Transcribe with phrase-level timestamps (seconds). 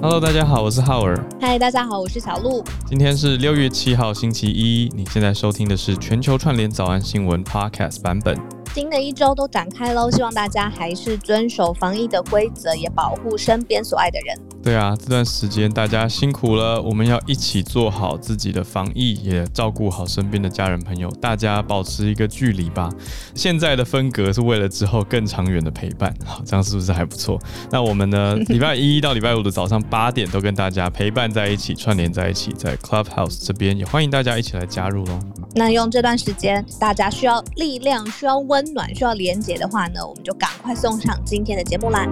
[0.00, 1.18] Hello，大家好，我是浩尔。
[1.40, 2.62] 嗨，大家好，我是小鹿。
[2.86, 4.88] 今天是六月七号，星期一。
[4.94, 8.57] 你现在收听的是全球串联早安新闻 Podcast 版本。
[8.78, 14.38] 新的一周都展开喽，希望大家还是遵守防疫的规则，也保护身边所爱的人。
[14.62, 22.88] 对啊，这段时间大家辛苦了，我们要一起做好自己的防疫，也照顾好身边的家人朋友，大家保持一个距离吧。
[23.34, 27.36] 现在的分隔是为了之后更长远的陪伴， 好，这样是不是还不错？
[27.72, 35.18] 那我们呢， 礼拜一到礼拜五的早上八点都跟大家陪伴在一起，串联在一起，在 Clubhouse 这边也欢迎大家一起来加入喽。
[35.54, 42.06] 那用这段时间，大家需要力量，需要温暖，需要连接的话呢，我们就赶快送上今天的节目啦。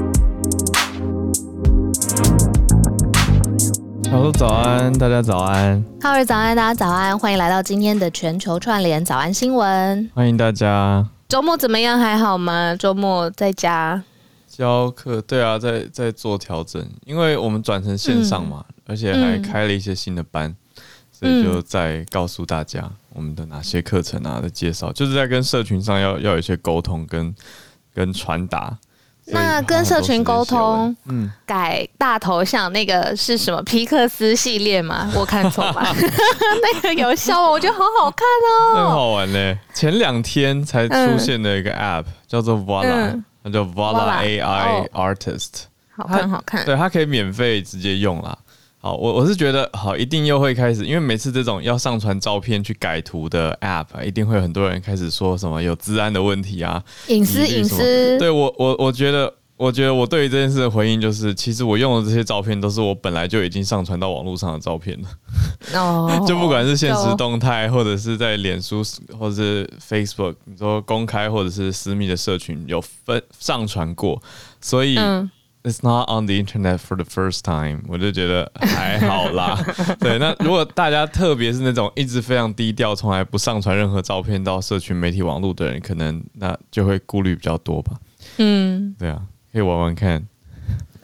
[4.05, 5.84] 小鹿早安，大家早安。
[6.00, 10.11] 浩尔早安，大家早安，欢迎来到今天的全球串联早安新闻。
[10.14, 11.09] 欢迎大家。
[11.28, 11.98] 周末怎么样？
[11.98, 12.77] 还好吗？
[12.77, 14.02] 周末在家
[14.47, 20.48] 教课，对啊，在在做调整，因为我们转成线上嘛，嗯、而且还开了一些新的班。
[20.50, 20.56] 嗯
[21.19, 27.34] 所以就再告诉大家我们的哪些课程啊的介绍，就是在跟社群上要要有一些沟通跟
[27.95, 28.77] 跟传达。
[29.28, 35.11] 那跟社群沟通，嗯，改大头像那个是什么皮克斯系列吗？
[35.17, 35.92] 我看错吧？
[36.62, 37.50] 那个有效吗？
[37.50, 39.59] 我觉得好好看哦，很好玩嘞。
[39.75, 45.64] 前两天才出现的一个 App、嗯、叫做 Voila，它叫 volla AI Artist，
[45.97, 46.64] 好看好看。
[46.64, 48.39] 对，它可以免费直接用啦。
[48.87, 58.17] 好，我我是觉得好，一定又会开始，因为每次这种要上传照片去改图的 App，一定会有很多人开始说什么有治安的问题啊，隐私隐私。
[58.17, 65.09] 对我我我觉得，我觉得我对于这件事的回应就是，其实我用的这些照片都是我本来就已经上传到网络上的照片了。
[65.75, 68.84] 哦， 就不管是现实动态，或者是在脸书
[69.19, 74.23] 或者是 Facebook，你说公开或者是私密的社群有分上传过，
[74.61, 74.97] 所以。
[74.97, 75.28] 嗯
[75.67, 79.59] It's not on the internet for the first time，我就觉得还好啦。
[79.98, 87.94] 对，那如果大家特别是那种一直非常低调，从来不上传任何照片到社群媒体网络的人，可能那就会顾虑比较多吧。
[88.37, 89.21] 嗯，对啊，
[89.53, 90.25] 可以玩玩看。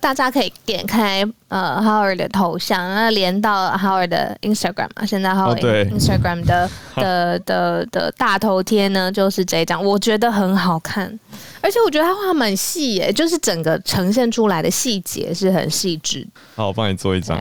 [0.01, 5.07] 大家可以点开呃 Howard 的头像，那连到 Howard 的 Instagram 嘛。
[5.07, 11.17] 现在 Howard Instagram 的、的的，的大头贴呢，就是这张，我觉得很好看，
[11.63, 16.27] 而且我觉得他画蛮细耶，就是整个呈现出来的细节是很细致。
[16.57, 17.41] 好，我帮你做一张，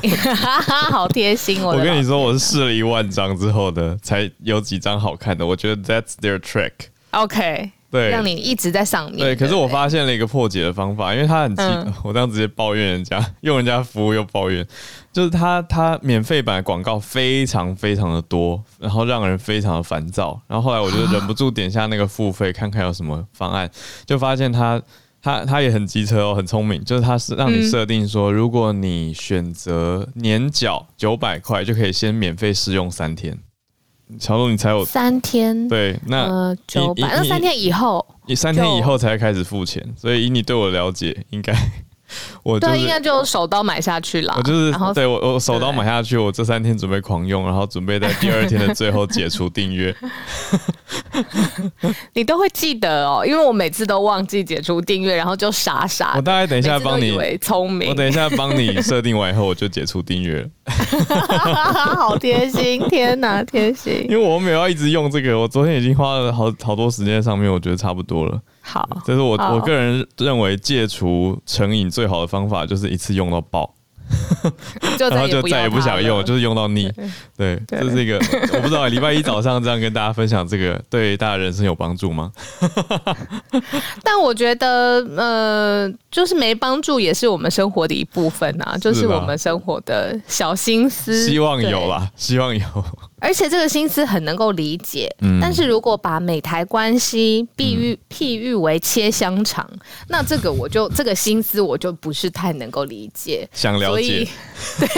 [0.90, 1.62] 好贴心。
[1.62, 5.46] 我我跟你说，我是试了一万张之后的，才有几张好看的。
[5.46, 6.72] 我觉得 That's their trick。
[7.12, 7.70] OK。
[7.92, 9.18] 对，让你一直在上面。
[9.18, 14.66] 对，可是我发现了一个破解的方法，因为他很急，嗯、我这样直接抱怨人家，用人家服务又抱怨，
[15.12, 20.40] 就是他他免费版广告非常非常的多，然后让人非常的烦躁。
[20.48, 23.70] 然后后来我就忍不住点下那个付费，看看有什么方案，
[24.06, 24.80] 就发现他
[25.20, 33.38] 他他也很机车哦，很聪明，就是他是让你设定说，如果你选择年缴九百块，就可以先免费试用三天。
[34.18, 41.54] 小鹿，你才有三天，对，那九百，那三天以后，你三天以后才开始付钱，所以以你对我的了解，应该。
[42.42, 44.34] 我对，应该就手刀买下去了。
[44.36, 49.94] 我就是对我我手刀买下去，我这三天准备狂用，然后准备在第二天的最后解除订阅。
[52.14, 56.14] 你都会记得哦，因为我每次都忘记解除订阅，然后就傻傻。
[56.16, 57.90] 我大概等一下帮你，聪明。
[57.90, 60.48] 我等一下帮你设定完以后，我就解除订阅。
[61.96, 64.06] 好贴心，天哪，贴心！
[64.08, 68.40] 因为我没有要一直用这个，我昨天已经花了好好多时间在上面，我觉得差不多了。
[68.62, 73.74] 好，这是我我个人认为戒除成瘾最好的方法，就是一次用到爆，
[74.98, 76.90] 然后就再也不想用，就是用到腻。
[77.36, 78.16] 对，对，这是一个
[78.54, 82.30] 我不知道，礼拜一早上这样跟大家分享这个，对大家人生有帮助吗？
[84.04, 91.26] 但我觉得，呃，就是没帮助，也是我们生活的一部分啊，就是我们生活的小心思。
[91.26, 92.64] 希望有啦，希望有。
[93.24, 99.78] 而且这个心思很能够理解，嗯、但是如果把美台关系比喻譬喻为切香肠，嗯、
[100.08, 103.48] 那这个我就 这个心思我就不是太能够理解。
[103.52, 104.26] 想了解，
[104.80, 104.88] 对，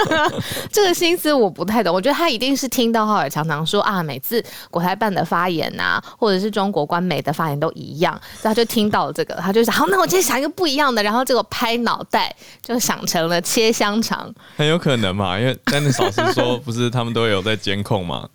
[0.72, 1.94] 这个心思我不太懂。
[1.94, 17.57] 我觉得他一定是听到浩尔常常说啊，每次国台办的发言啊，或者是中国官媒的发言都一样，他就听到了这个，他就想，好，那我今天想一个不一样的，然后结果拍脑袋就想成了切香肠，很有可能嘛，因为丹尼老师说，不是他们都有在。
[17.58, 18.28] 监控嘛，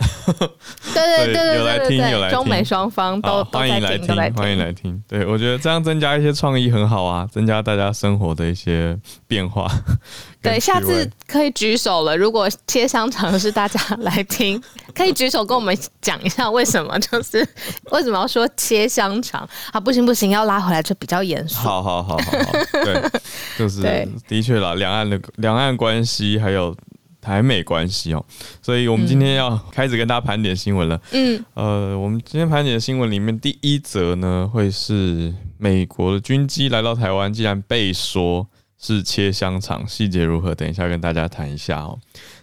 [0.94, 5.02] 对对对对，有来听有来听，中美双方都欢迎来听，欢迎来听。
[5.08, 9.68] 对，我觉得这样增加一些创意很好啊，增加大家生活的一些变化
[10.44, 12.18] 对，下次可以举手了。
[12.18, 14.62] 如果切香肠是大家来听，
[14.94, 17.48] 可以举手跟我们讲一下为什么，就是
[17.92, 19.80] 为什么要说切香肠啊？
[19.80, 21.56] 不行不行，要拉回来就比较严肃。
[21.60, 22.52] 好好好好好，
[22.84, 23.10] 对，
[23.58, 23.81] 就是
[24.28, 26.75] 的确啦，两岸的两岸关系还有。
[27.24, 28.24] 台美关系哦，
[28.62, 31.02] 所以我们今天要开始跟大家盘点新闻了。
[31.14, 38.46] 嗯，呃，我们今天盘点的新闻里面，第一则呢会是美国的军机来到台湾，竟然被说
[38.78, 40.54] 是切香肠，细节如何？
[40.54, 41.98] 等一下跟大家谈一下哦。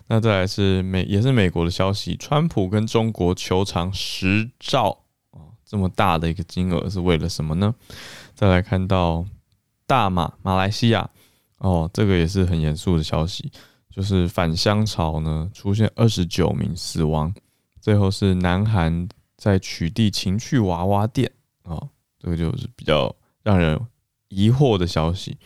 [0.06, 4.96] 那再来是美，也是美国的消息，川普跟中国求偿十兆
[5.32, 7.74] 哦，这么大的一个金额是为了什么呢？
[8.34, 9.26] 再来看到
[9.86, 11.10] 大马马来西亚
[11.58, 13.52] 哦，这个也是很严肃的消息。
[13.90, 17.32] 就是返乡潮呢，出现二十九名死亡，
[17.80, 21.30] 最后是南韩在取缔情趣娃娃店
[21.62, 21.80] 啊，
[22.18, 23.78] 这个就是比较让人
[24.28, 25.36] 疑惑的消息。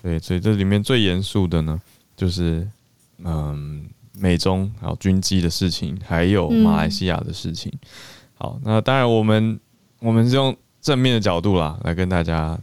[0.00, 1.80] 对，所以这里面最严肃的呢，
[2.16, 2.68] 就是
[3.18, 7.72] 嗯，美中还有军机的事情，还有马来西亚的事情。
[8.34, 9.60] 好，那当然我们
[10.00, 12.58] 我们是用正面的角度啦，来跟大家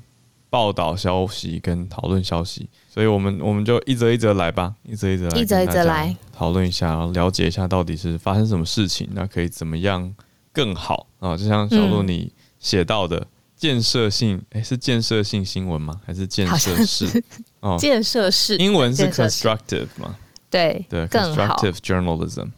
[0.49, 2.67] 报道消息跟讨论消息。
[2.89, 10.13] 所以我们我们就一则一则来吧，一则一则来，一则一则来讨论一下，然后了解一下到底是发生什么事情，那可以怎么样
[10.51, 11.37] 更好啊？
[11.37, 13.25] 就像小鹿你写到的
[13.55, 16.01] 建设性，哎、是建设性新闻吗？
[16.05, 17.23] 还是建设式？
[17.61, 20.15] 哦，建设式，英文是 constructive 吗？
[20.49, 22.49] 对对，constructive journalism。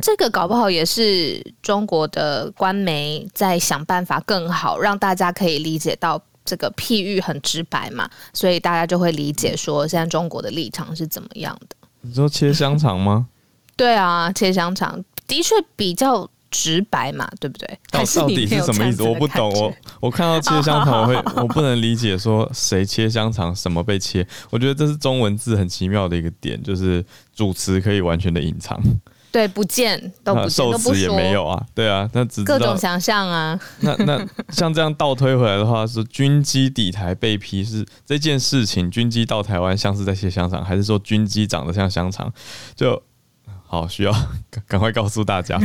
[0.00, 6.22] 这个搞不好也是中国的官媒在想办法更好，让大家可以理解到。
[6.44, 11.76] 这个譬喻很直白嘛，所以大家就会理解说，现在中国的立场是怎么样的。
[12.00, 13.26] 你说切香肠吗？
[13.76, 17.78] 对啊，切香肠的确比较直白嘛，对不对？
[17.90, 19.02] 到到底是什么意思？
[19.02, 19.50] 我不懂。
[19.52, 24.26] 我我看到切香肠，我会 我不能理解说谁切香肠，什么被切。
[24.50, 27.04] 我觉得这是中文字很奇妙的一个点，就是
[27.34, 28.78] 主词可以完全的隐藏。
[29.32, 33.58] 对，不见都不受词也没有啊，对啊，那只各种想象啊。
[33.80, 42.30] 那那像这样倒推回来的话，是军机抵台被批是这件事情，军机到台湾像是在切香肠，还是说军机长得像香肠？
[42.76, 43.02] 就
[43.66, 44.12] 好需要
[44.68, 45.58] 赶快告诉大家。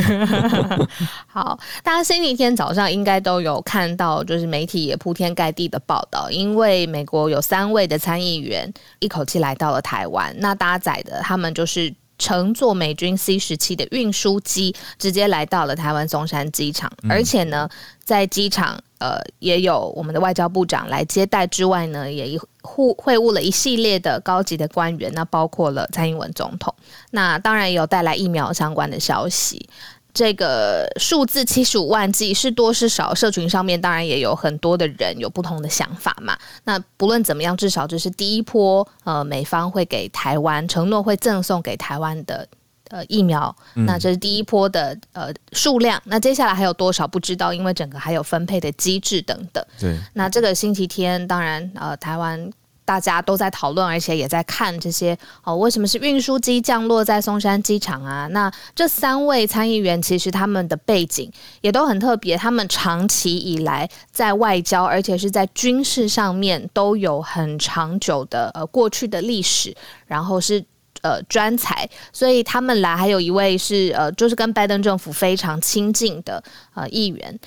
[1.28, 11.94] 好，大家星期天早上应该都有看到，就是媒体也铺天盖地的报道，因为美国有三位的参议员一口气来到了台湾，那搭载的他们就是。
[12.18, 17.70] 乘坐美军 C 十七的运输机，直接来到了台湾松山机场，而且呢，
[18.04, 26.74] 在机场呃也有我们的外交部长来接待之外呢，也互会晤了一系列的高级的官员，那包括了蔡英文总统，
[27.12, 29.70] 那当然也有带来疫苗相关的消息。
[30.18, 33.14] 这个数字七十五万剂是多是少？
[33.14, 36.36] 社群上面当然也有很多的人有不同的想法嘛。
[36.64, 42.48] 那不论怎么样，至少这是第一波，呃，美方会给台湾承诺会赠送给台湾的
[42.90, 43.56] 呃疫苗。
[43.76, 46.02] 那这是第一波的呃数量。
[46.06, 49.64] 那接下来还有多少不知道，因为整个还有分配的机制等等。
[49.80, 49.96] 对。
[50.14, 52.52] 那这个星期天，当然呃，台湾。
[52.88, 55.54] 大家都在讨论，而且也在看这些哦。
[55.58, 58.28] 为什么是运输机降落在松山机场啊？
[58.32, 61.30] 那这三位参议员其实他们的背景
[61.60, 69.76] 也都很特别，他们长期以来在外交，而且是在军事上面都有很长久的呃过去的历史，
[70.06, 70.64] 然后是
[71.02, 76.42] 呃专才，所以他们来还有一位是呃就是跟拜登政府非常亲近的
[76.74, 77.38] 呃议员。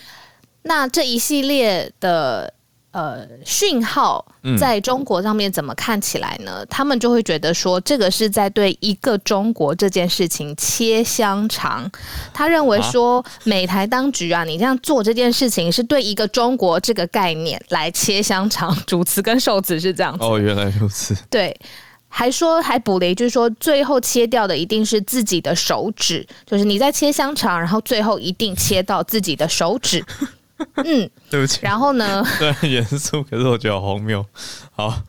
[0.65, 2.53] 那这一系列的。
[2.93, 4.25] 呃，讯号
[4.59, 6.59] 在中国上面怎么看起来呢？
[6.63, 11.89] 嗯、他们就会觉得说，这个是在对一个中国这件事情切香肠。
[12.35, 18.77] 他认为说，美台当局啊，你这样做这件事情是对一个中国这个概念来切香肠。
[18.87, 20.25] 主词跟受词是这样子。
[20.25, 21.17] 哦，原来如此。
[21.31, 21.57] 对，
[22.09, 30.05] 还说还补了一句说，最后切掉的一定是自己的手指，就是你在切香肠，然后最后一定切到自己的手指。
[30.85, 31.61] 嗯，对不起。
[31.63, 32.25] 然后呢？
[32.39, 34.25] 对，很严肃，可是我觉得好荒谬。
[34.73, 35.03] 好，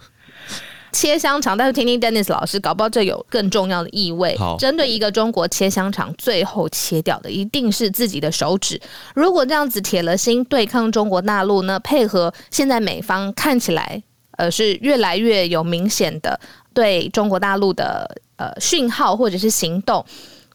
[0.92, 4.38] 切香肠，但是听听 Dennis 老师，搞不好这有更重要的意味。
[4.38, 8.80] 好，针对一个中国切香肠，最后切掉的一定是自己的手指。
[9.16, 14.02] 如果这样子铁了心对抗中国大陆呢，配合现在美方看起来
[14.38, 16.40] 呃是越来越有明显的
[16.74, 20.06] 对中国大陆的呃讯号或者是行动。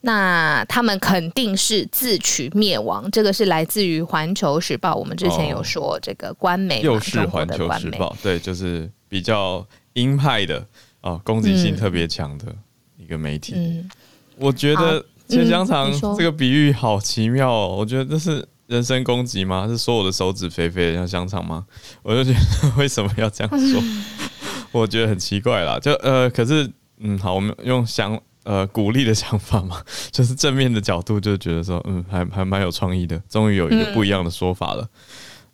[0.06, 4.92] 那他们肯定是自取灭亡，这个是来自于《环球时报》。
[4.96, 10.64] 我们之前有说这个官媒，又是《环球时报》，对，就是比较鹰派的
[11.00, 12.46] 哦，攻击性特别强的
[12.96, 13.54] 一个媒体。
[13.56, 13.90] 嗯，
[14.36, 17.74] 我觉得切香肠这个比喻好奇妙哦。
[17.76, 19.66] 我觉得这是人身攻击吗？
[19.66, 21.66] 是说我的手指肥肥的像香肠吗？
[22.04, 23.82] 我就觉得为什么要这样说？
[24.70, 25.80] 我觉得很奇怪啦。
[25.80, 26.70] 就呃，可是。
[26.98, 34.82] 嗯，好，我们用想呃鼓励的想法嘛， 就是正面的角度，就觉得说，嗯，还还蛮有创意的，终于有一个不一样的说法了。
[34.82, 34.88] 嗯、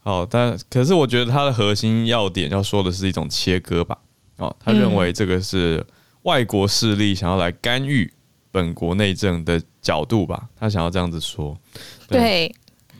[0.04, 3.98] 好，但可是我觉得它的核心要点要说的是一种切割吧。
[4.36, 5.84] 哦，他认为这个是
[6.22, 8.12] 外国势力想要来干预
[8.50, 11.56] 本国内政的角度吧，他想要这样子说。
[12.08, 12.54] 对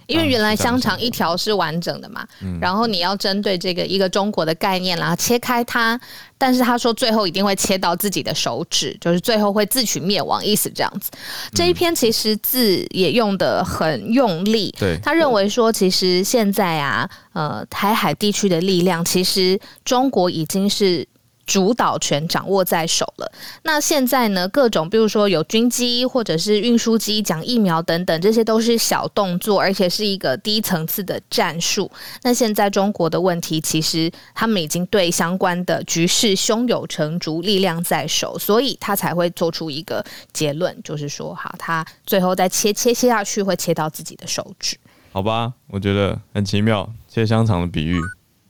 [0.07, 5.99] 因为原来香肠一条是完整的嘛，嗯、然后你要针对这个一个中国的概念，然后切开它，
[6.37, 11.11] 但是他说最后一定会切到自己的手指，就是最后会自取灭亡，意思这样子。
[11.55, 21.07] 这一篇其实字也用的很用力，对，他认为说其实现在啊，呃，台海地区的力量，其实中国已经是。
[21.53, 23.31] 主导权掌握在手了。
[23.63, 24.49] 那现在呢？
[24.49, 31.91] 各种，比如说有军机或者是运输机，讲疫苗等等，这些都是小动作，而且是一个低层次的战术。
[32.23, 44.79] 那现在中国的问题，其实他们已经对相关的局势胸有成竹，力量在手，所以他才会做出一个结论，就是说，好，他最后再切切切下去，会切到自己的手指。
[45.13, 48.01] 好吧，我觉得很奇妙，切香肠的比喻。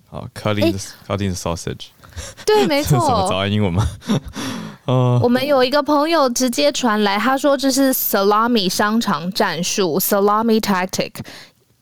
[0.08, 0.78] 好，cutting the
[1.08, 1.86] cutting the sausage。
[2.46, 2.98] 对，没错。
[3.00, 3.86] 什么早安英文吗？
[4.84, 11.12] 呃，我们有一个朋友直接传来，他说这是 salami 香肠战术，salami tactic，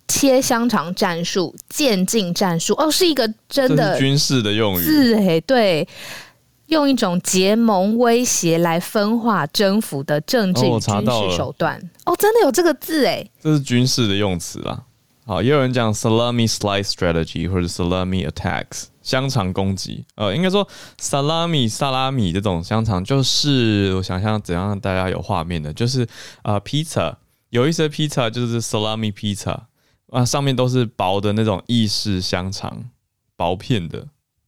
[0.07, 2.75] 切香肠战术，渐进战术。
[2.75, 4.85] 哦，是一个真的军事的用语。
[4.85, 5.89] 是哎，对，
[6.67, 11.81] 用一种结盟威胁来分化征服的政治与军事手段。
[12.05, 14.79] 哦，哦，真的有这个字哎，这是军事的用词啦。
[15.31, 18.87] 好，也有人讲 salami slice strategy 或者 salami attacks。
[19.01, 20.67] 香肠攻击，呃，应该说
[21.01, 26.05] salami 萨拉米这种香肠，就是我想象怎样让大家有画面的，就是
[26.43, 27.17] 啊，披萨
[27.51, 29.57] 有一些 pizza 就是 salami pizza
[30.11, 32.83] 啊，上面都是薄的那种意式香肠，
[33.37, 34.05] 薄片的，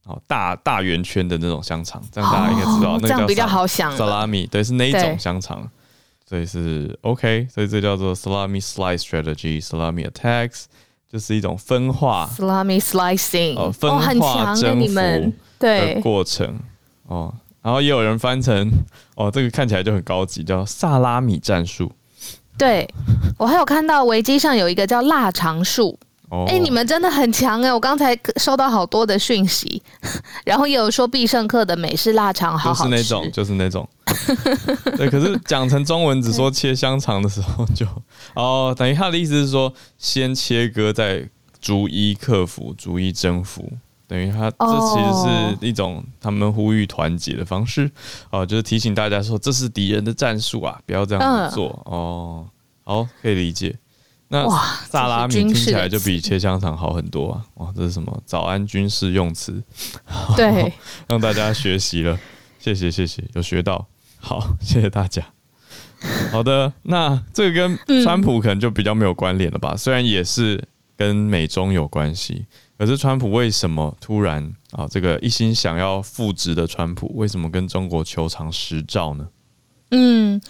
[0.07, 3.97] 哦，大大圆圈的那种香肠，这样大家应该知道，哦、那个比较好想。
[3.97, 5.71] 萨拉米对，是那一种香肠，
[6.33, 10.65] 所以是 OK，所以这叫做 salami slice strategy，萨拉米 attacks。
[11.11, 16.59] 就是一种分化，salami slicing，哦，分化征服对过程，
[17.07, 18.71] 哦，然后也有人翻成，
[19.15, 21.93] 哦，这个看起来就很高级，叫萨拉米战术。
[22.57, 22.89] 对，
[23.37, 25.99] 我还有看到维基上有一个叫腊肠术。
[26.47, 27.73] 哎、欸，你们真的很强哎！
[27.73, 29.83] 我刚才收到好多的讯息，
[30.45, 33.89] 然后也有说必胜客的美式腊肠好好吃，就是那种，就是那种。
[34.97, 37.87] 对，可是讲成中文只说切香肠的时候就
[38.35, 41.29] 哦，等于他的意思是说，先切割再
[41.61, 43.71] 逐一克服、逐一征服，
[44.09, 47.87] 等于他这其实是一种他们呼吁团结的方式
[48.31, 52.47] 哦、呃，就是提醒大家说这是敌人的战术啊，不要这样子做、嗯、哦。
[52.85, 53.77] 好，可以理解。
[54.33, 54.49] 那
[54.89, 57.45] 萨拉米听起来就比切香肠好很多啊！
[57.57, 59.63] 哇，这是什么早安军事用词？
[60.35, 60.73] 对，
[61.07, 62.19] 让大家学习了，
[62.59, 63.87] 谢谢谢谢，有学到，
[64.19, 65.23] 好， 谢谢大家。
[66.31, 69.73] 好的，那这个跟川普可能就比较没有关联了吧？
[69.75, 72.47] 嗯、虽然也是跟美中有关系，
[72.79, 79.29] 可是川普为什么突然啊，这个一心想要复职的川普，为什么跟中国求偿十兆呢？
[79.91, 80.41] 嗯。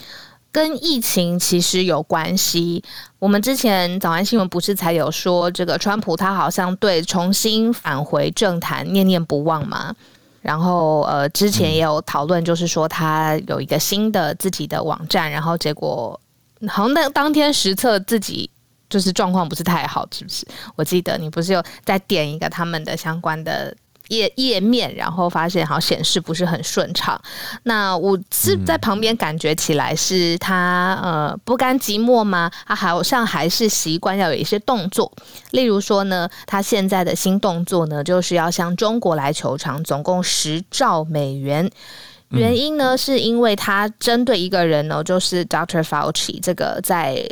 [0.53, 2.85] 跟疫情其实有关系。
[3.19, 9.95] 我们之前早安新闻不是才有说，这个川普他好像对重新返回政坛念念不忘吗？
[10.43, 16.21] 然后呃，之前也有讨论，就是说他有一个新的自己的网站，然后结果
[16.69, 18.51] 好像那当天实测自己
[18.91, 20.47] 就是状况不是太好，是不是？
[20.77, 23.75] 我记得你不是有再点一个他们的相关的。
[24.13, 27.19] 页页面，然后发现好像显示不是很顺畅。
[27.63, 32.51] 那我是在旁边感觉起来是他呃不甘寂寞吗？
[32.67, 35.11] 他好像还是习惯要有一些动作。
[35.53, 41.71] 例如说呢，他现在的新动作呢，就是要向中国来求偿，总共十兆美元。
[42.29, 45.83] 原因呢，是因为他针对一个人呢，就是 Dr.
[45.83, 47.27] Fauci 这个在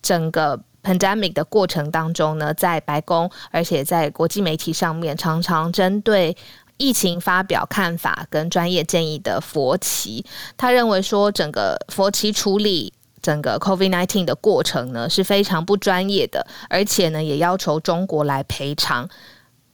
[0.00, 0.58] 整个。
[0.82, 6.36] Pandemic 的过程当中呢，在白宫，而且在国际媒体上面，常常针对
[6.76, 10.24] 疫情发表看法跟专业建议的佛奇，
[10.56, 19.08] 他认为说，整个佛奇处理整个 COVID-19 的过程呢是非常不专业的，而且呢也要求中国来赔偿，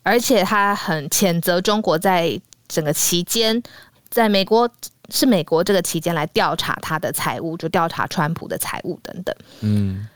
[0.02, 3.62] 而且他很谴责中国在整个期间，
[4.10, 4.68] 在美国
[5.08, 10.06] 是美国这个期间来调查他的财务，就调查川普的财务等等，嗯。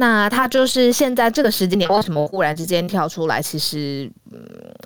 [0.00, 3.42] 那他就是现在这个时间点，为什么忽然之间跳出来？
[3.42, 4.40] 其实，嗯，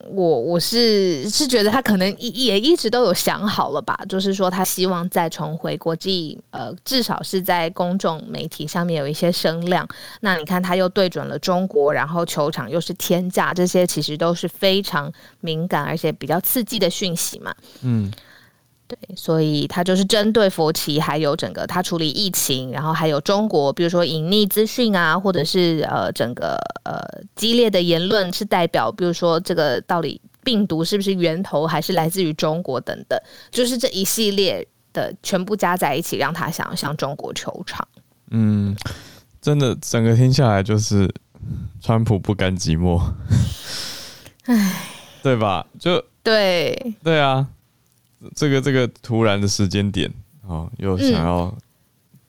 [0.09, 9.87] 我我是是觉得他可能也一直都有想好了吧，就是说他希望再重回国际，呃，至少是在公众媒体上面有一些声量。
[10.23, 17.55] 那你看他又对准了中国，然后球场又是天价，这些其实都是非常敏感而且比较刺激的讯息嘛。
[17.83, 18.11] 嗯。
[18.93, 27.01] 对，所以他就是针对佛奇，还有整个他处理疫情，然后还有中国，比如说隐匿资讯啊，或者是呃整个呃
[27.35, 33.19] 激烈的言论，是代表比如说这个到底病毒是不是源头，还是来自于中国等等，
[33.51, 37.89] 就是这一系列的全部加在一起，让他想要向中国求偿。
[38.31, 38.77] 嗯，
[39.41, 41.11] 真的整个听下来就是
[41.81, 43.01] 川普不甘寂寞，
[44.45, 44.85] 唉，
[45.23, 45.67] 对吧？
[45.81, 47.49] 就对对啊。
[48.35, 50.13] 这个这个突然的时间点，
[50.47, 51.55] 哦，又想要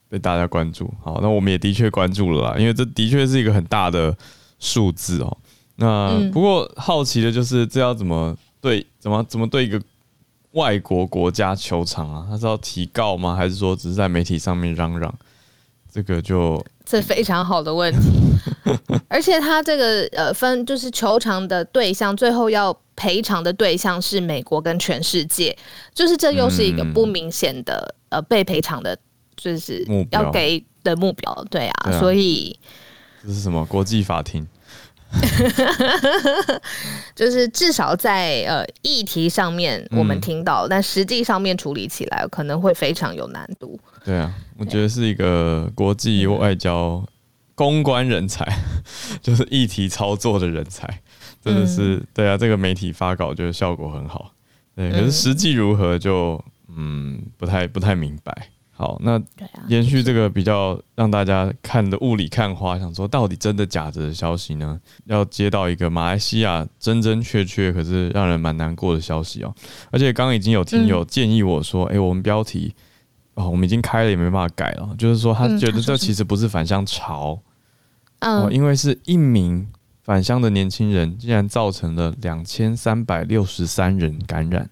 [0.09, 4.15] 被大家关注，好，那我们也的确关注了啦，因为这的确是一个很大的
[4.59, 5.37] 数字哦。
[5.75, 9.81] 那不过好奇的就是，这要怎么对，怎么怎么对一个
[10.51, 12.27] 外国国家球场啊？
[12.29, 13.35] 他是要提告吗？
[13.35, 15.13] 还是说只是在媒体上面嚷嚷？
[15.91, 18.09] 这个就这非常好的问题，
[19.07, 25.55] 而且他这个呃分就是球场的对象，最后要赔偿的对象是美国跟全世界，
[25.93, 28.97] 就是这又是一个不明显的、嗯、呃被赔偿的，
[29.35, 32.57] 就是要给的目标，对啊，所以
[33.25, 34.47] 这是什么国际法庭？
[37.15, 43.79] 就是至少在呃议题上面我们听到，嗯、但实际上面处理起来可能会非常有难度。
[44.03, 47.05] 对啊，我觉得是一个国际外交
[47.53, 48.43] 公关人才，
[49.21, 51.01] 就是议题操作的人才，
[51.43, 52.37] 真的是、嗯、对啊。
[52.37, 54.31] 这个媒体发稿就是效果很好，
[54.75, 56.43] 对，可是实际如何就
[56.75, 58.49] 嗯不太不太明白。
[58.75, 59.21] 好，那
[59.67, 64.81] 延续这个比较让大家看的雾里看花，想说到底真的假的的消息呢？
[65.05, 69.53] 要接到一个马来西亚真真确确，可是让人蛮难过的消息哦。
[69.91, 72.73] 而且刚刚已经有听友建议我说，哎、嗯欸，我们标题
[73.35, 77.39] 哦，我们已经开了也没办法改了，就是说他觉得这其实不是反向潮，
[78.19, 79.67] 嗯，因为是一名
[80.03, 84.69] 返乡的年轻人，竟然造成了两千三百六十三人感染。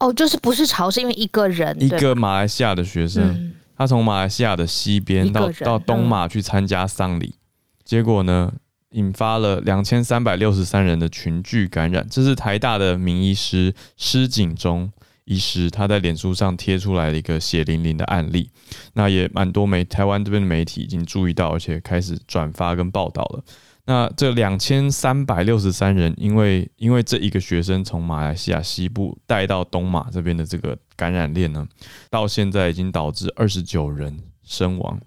[0.00, 7.38] 哦，就是不是潮，是因为一个人，一个马来西亚的学生，嗯、他从马来西亚的西边到到东马去参加丧礼，嗯、
[7.84, 8.52] 结果呢，
[8.90, 12.06] 引发了两千三百六十三人的群聚感染。
[12.10, 14.92] 这是台大的名医师施景中
[15.24, 18.50] 医师他在脸书上贴出来的一个血淋淋的案例。
[18.94, 23.44] 那也蛮多媒台湾这边的媒体已经注意到，而且开始转发跟报道了。
[23.86, 31.66] 那这两千三百六十三人，因为因为这一个学生从马来西亚西部带到东马这边的这个感染链呢，
[32.08, 34.98] 到现在已经导致二十九人身亡，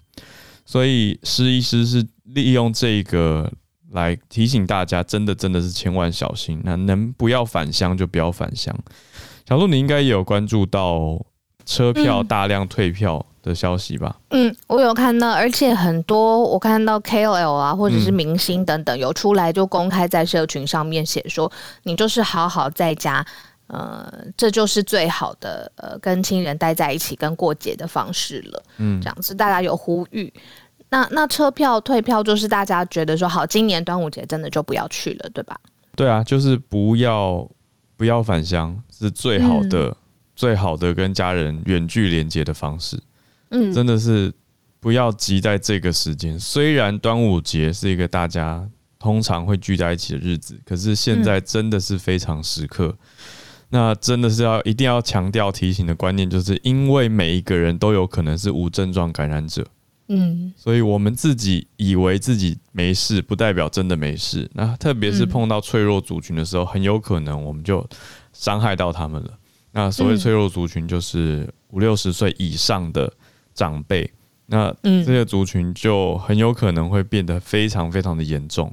[0.64, 3.52] 所以施医师是利用这个
[3.90, 8.72] 来提醒大家，真的真的是千万小心，那能不要返乡就不要返乡。
[9.48, 11.20] 小鹿，你应该也有关注到
[11.64, 13.26] 车票大量退票。
[13.42, 21.50] 嗯的消息吧，嗯，我有看到，而且很多我看到 KOL 啊，或者是明星等等，有出来就公开在社群上面写说，
[21.84, 23.24] 你就是好好在家，
[23.68, 30.30] 呃，这就是最好的，呃，跟亲人待在一起跟过节的方式了，嗯，这样子大家有呼吁，
[30.90, 35.56] 那那车票退票就是大家觉得说好，今年端午节真的就不要去了，对吧？
[35.94, 37.48] 对啊，就是不要
[37.96, 39.96] 不要返乡是最好的，嗯、
[40.34, 43.00] 最好的跟家人远距连接的方式。
[43.50, 44.32] 嗯，真的是
[44.80, 46.38] 不要急在这个时间。
[46.38, 52.96] 虽然端午节是一个大家通常会聚在一起的日子，可是现在真的是非常时刻。
[53.70, 59.66] 那真的是要一定要强调提醒的观念，就是因为每一个人都有可能是无症状感染者。
[60.08, 64.50] 嗯，所以我们自己以为自己没事，不代表真的没事。
[64.54, 67.86] 那特别是碰到脆弱族群的时候，很有可能我们就
[68.32, 69.38] 伤害到他们了。
[69.72, 73.12] 那所谓脆弱族群，就是五六十岁以上的。
[73.58, 74.08] 长辈，
[74.46, 78.72] 那这些族群就很有可能会变得非常非常的严重。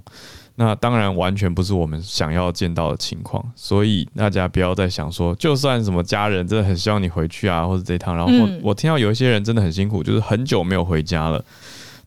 [0.58, 8.16] 那当然完全不是我们想要见到的情况，所以大家不要再想说，就算什么家人真的很希望你回去啊，或者这一趟。
[8.16, 11.44] 然后我，我听到有一些人真的很辛苦，就是很久没有回家了。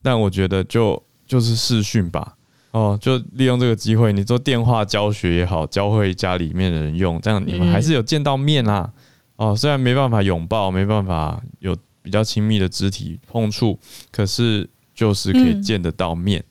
[0.03, 2.37] 但我觉得就就是视讯吧，
[2.71, 8.91] 哦，就利用这个机会，你做电话教学也好，教会家里面的人用，这样你们还是有见到面啊。
[9.37, 11.77] 哦，虽然没办法拥抱，没办法有。
[12.09, 13.79] 比较亲密的肢体碰触，
[14.11, 16.43] 可是就是可以见得到面，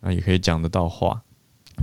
[0.00, 1.22] 那、嗯、也可以讲得到话，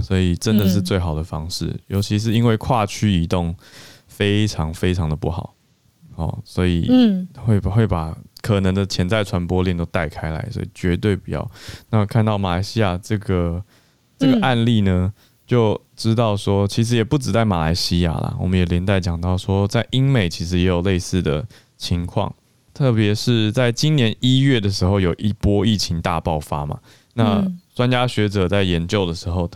[0.04, 1.66] 所以真的是最好的方式。
[1.66, 3.56] 嗯、尤其是因为跨区移动
[4.08, 5.56] 非常非常的不好，
[6.14, 6.88] 哦，所以
[7.44, 11.50] 会会把可能的潜在传播链都带开来，所以绝对不要。
[11.90, 13.64] 那看到马来西亚这个
[14.20, 15.12] 这个案例呢，
[15.48, 21.44] 就知道说其实也不止在马来西亚啦，我们也连带讲到说，在英美其实也有类似的
[21.76, 22.34] 情况。
[22.74, 26.80] 特别是在今年一月的时候，有一波疫情大爆发嘛。
[27.14, 29.50] 那专家学者在研究的时候，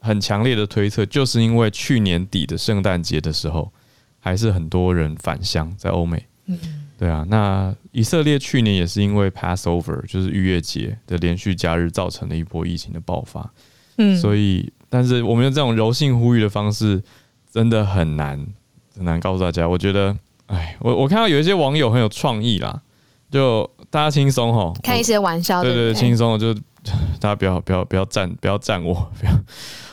[0.00, 3.72] 很强烈的推测，就是因为去年底的圣诞节的时候，
[4.20, 6.22] 还是很多人返乡在欧美。
[6.46, 6.58] 嗯，
[6.98, 7.24] 对啊。
[7.28, 13.50] 那以色列去年也是因为 Passover 就是逾越节的连续假日，造成了一波疫情的爆发。
[13.96, 17.02] 嗯，所以，但是我们用这种柔性呼吁的方式，
[17.50, 18.46] 真的很难
[18.94, 19.68] 很难告诉大家。
[19.68, 20.16] 我觉得，
[20.48, 22.82] 哎，我我看到有一些网友很有创意啦，
[23.30, 26.52] 就大家轻松吼，开一些玩笑，对对，轻松就
[27.20, 29.32] 大家不要不要不要赞不要赞我，不要。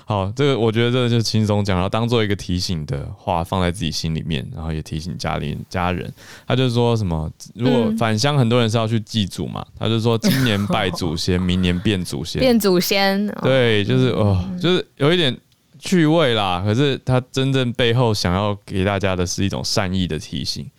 [0.08, 6.14] 好，这个我觉得这个就轻松讲，然后当做一个提醒的话放在自己心里面，然后也提醒家里家人。
[6.48, 13.28] 他就说什么，如果返乡，很多人是要去祭祖嘛，他就说今年拜祖先， 明年变祖先，变祖先。
[13.42, 15.36] 对，就是哦，就是有一点
[15.86, 16.62] 趣味啦。
[16.66, 20.70] 可是他真正背后想要给大家的是一种善意的提醒，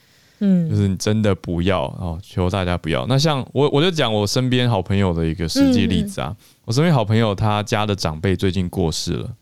[0.40, 3.07] 嗯，就是你真的不要哦，求大家不要。
[3.07, 6.37] 那像我，我就讲我身边好朋友的一个实际例子啊。
[6.64, 9.33] 我身边好朋友他家的长辈最近过世了，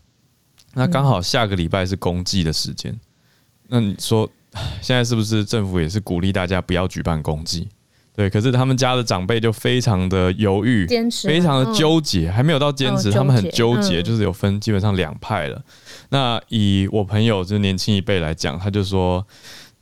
[0.75, 2.97] 那刚好下个礼拜是公祭的时间。
[3.67, 4.29] 那你说
[4.79, 7.67] 现在是不是政府也是鼓励大家不要举办公祭？
[8.15, 15.61] 对，可是他们家的长辈就非常的犹豫，坚持，非常的纠结，还没有到坚持，他们很纠结，就是有分基本上两派了。
[16.09, 19.25] 那以我朋友就是年轻一辈来讲，他就说，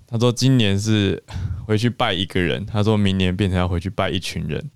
[0.08, 1.22] 他说今年是
[1.68, 4.70] 回去拜一个人，他说明年变成要回去拜一群人。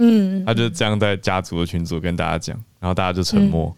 [0.00, 3.74] 嗯，他就这样在家族的群组跟大家讲，然后大家就沉默。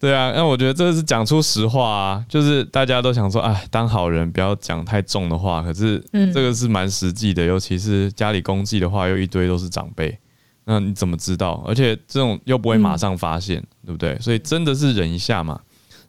[0.00, 5.62] 嗯、对啊，那我觉得这是讲出实话啊，就是大家都想说，哎，当好人不要讲太重的话。
[5.62, 10.18] 可是这个是蛮实际的，尤其是家里公祭的话，又一堆都是长辈，
[10.64, 11.62] 那你怎么知道？
[11.66, 14.18] 而且这种又不会马上发现，嗯、对不对？
[14.20, 15.60] 所以真的是忍一下嘛，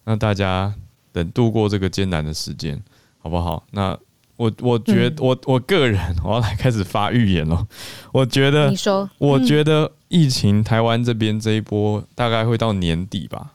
[0.05, 0.73] 那大家
[1.11, 2.81] 等度过这个艰难的时间，
[3.19, 3.63] 好不好？
[3.71, 3.97] 那。
[4.41, 7.67] 我我觉得我我个人我要来开始发预言了。
[8.11, 13.51] 我觉得，你说，我觉得疫情台湾这边这一波大概会到年底吧。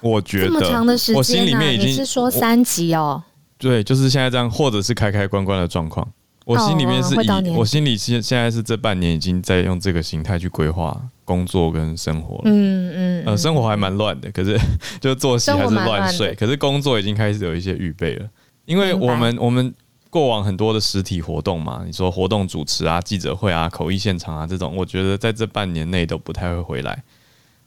[0.00, 3.22] 我觉得这么长的时间，我心里面已经是说三级哦。
[3.58, 6.08] 对，就是现在这样，或者是开开关关的状况。
[6.46, 12.42] 我心里面是以我心里现现在是这半年已经在用这个形态去规划工作跟生活了。
[12.46, 14.58] 嗯嗯，呃，生活还蛮乱的，可是
[14.98, 18.26] 就作息还是乱睡，可是工作已经开始有一些预备了，
[18.64, 19.74] 因为我们我们。
[20.10, 27.02] 过往很多的实体活动嘛，你说活动主持啊、记者会啊、口译现场啊这种，我觉得在这半年内都不太会回来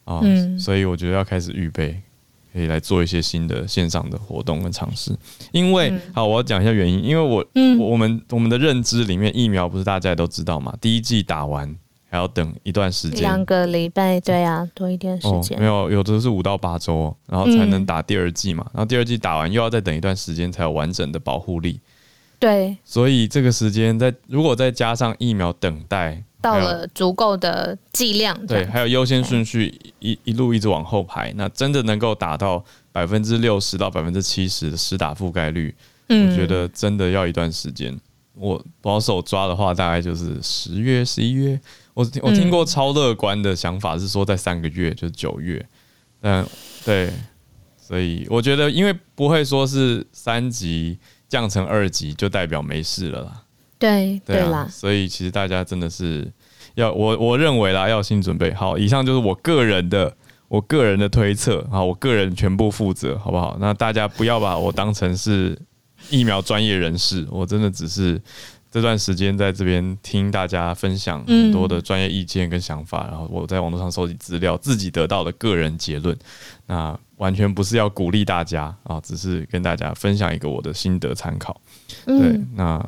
[0.04, 1.98] 啊，嗯、所以我觉得要开始预备，
[2.52, 5.16] 可以来做一些新的线上的活动跟尝试。
[5.54, 11.74] 因为、嗯、好，我要讲一下原因，因为我、嗯、我们我们的认知里面，疫苗不是大家都知道嘛，第一季打完
[12.10, 15.62] 还要等一段时间，两个礼拜，对啊，多一点时间、哦。
[15.62, 21.80] 没有，有的是五到八周，然后才能打第二季嘛，然后第二季打完又要再等一段时间才有完整的保护力。
[22.44, 35.74] 对，所以这个时间再如果再加上疫苗等待到了足够的剂量，对，还有优先顺序一一路一直往后排，那真的能够达到百分之六十到百分之七十的施打覆盖率，
[36.10, 37.98] 嗯，我觉得真的要一段时间。
[38.34, 41.58] 我保守抓的话，大概就是十月、十一月。
[41.94, 45.66] 我我听过超乐观的想法是说在三个月，就是九月。
[46.24, 46.46] 嗯
[46.84, 47.10] 对，
[47.78, 51.00] 所以我觉得，因为不会说是三级。
[51.34, 53.42] 降成二级就代表没事了啦。
[53.80, 56.32] 对对啦，啊，所以其实大家真的是
[56.76, 58.54] 要我我认为啦，要有心准备。
[58.54, 60.16] 好，以上就是我个人的
[60.48, 63.58] 我个人的推测，啊，我个人全部负责，好不好？
[63.60, 65.58] 那大家不要把我当成是
[66.12, 68.22] 疫苗专业人士，我真的只是
[68.70, 76.16] 这段时间在这边听大家分享很多的专业意见跟想法，然后我在网络上收集资料，自己得到的个人结论。
[76.68, 76.96] 那。
[77.24, 81.56] 完全不是要鼓励大家啊，只是跟大家分享一个我的心得参考。
[82.06, 82.86] 对，嗯、那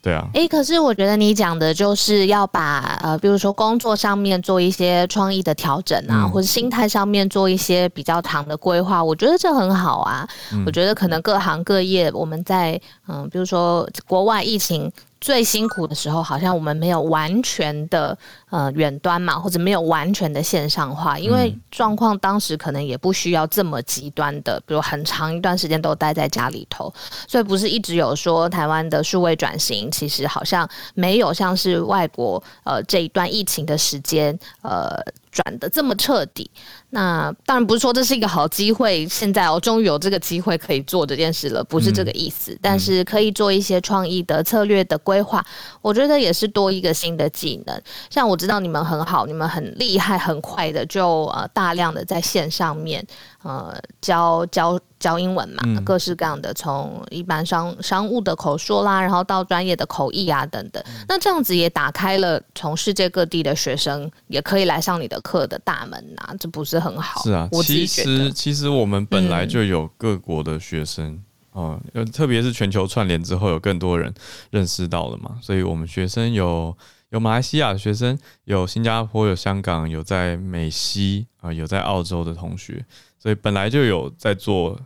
[0.00, 0.26] 对啊。
[0.32, 9.04] 诶、欸，可是我觉得你讲的就是要把呃，比如说工作上面做一些创意的调整啊，嗯、或者心态上面做一些比较长的规划。
[9.04, 10.26] 我觉得这很好啊。
[10.54, 14.90] 嗯、我觉得可能各行各业我们在嗯、呃，比如说国外疫情。
[15.20, 18.14] 最辛苦的时候，好像我们没有完全的
[18.54, 26.92] 呃远端嘛，或者没有完全的线上化，因为状况当时可能也不需要这么极端的，比如很长一段时间都待在家里头，
[27.26, 35.02] 所以不是一直有说台湾的数位转型，其实好像没有像是外国呃这一段疫情的时间呃。
[35.34, 36.48] 转的这么彻底，
[36.90, 39.04] 那当然不是说这是一个好机会。
[39.08, 42.52] 现在我终于有这个机会可以做这件事了，不是这个意思。
[42.52, 45.44] 嗯、但是可以做一些创意的策略的规划，
[45.82, 47.82] 我觉得也是多一个新的技能。
[48.08, 53.04] 像我知道你们很好，你们很厉害，很快的就呃大量的在线上面
[53.42, 54.78] 呃教教。
[55.00, 60.82] 教英文嘛，嗯、各式各样的，从一般商商务的口说啦，然后到专业的口译啊等等。
[60.86, 67.22] 嗯、那这样子也打开了从世界各地的学生也可以来上你的课的大门呐、啊，这不是很好？
[67.22, 71.78] 是啊，其实其实我们本来就有各国的学生哦，
[72.10, 74.10] 特别是全球串联之后，有更多人
[74.48, 76.74] 认识到了嘛，所以我们学生有
[77.14, 82.84] 有马来西亚学生，有新加坡，有香港，有在美西啊，有在澳洲的同学，
[83.20, 84.76] 所以本来就有在做，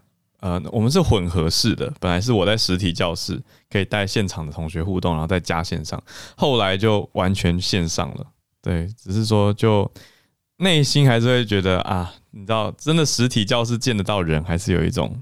[0.40, 5.98] 呃，我们是混合式的，本来是我在实体教室可以带现场的同学互动，然后再加线上，
[6.36, 8.26] 后来就完全线上了，
[8.60, 9.90] 对，只是说就
[10.58, 15.18] 内心还是会觉得啊，你知道，真的实体教室见得到人，还是有一种。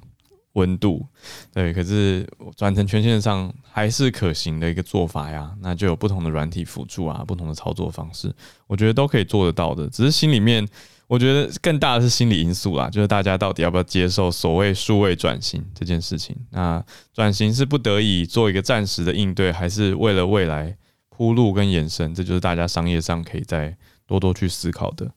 [0.56, 1.06] 温度，
[1.52, 5.54] 对，可是转成全线上还是可行的一个做法呀。
[5.60, 8.34] 那就有不同的软体辅助啊，不同的操作方式，
[8.66, 9.88] 我觉得都可以做得到的。
[9.88, 10.66] 只是心里面，
[11.06, 16.34] 我觉得更大的是心理因素啦，就是大家到底要不要接受所谓数位转型这件事情？
[16.50, 20.74] 那转型是不得已做一个暂时的应对，还是为了未来
[21.10, 22.14] 铺路跟延伸？
[22.14, 25.10] 这就是大家商业上可以再多多去思考的。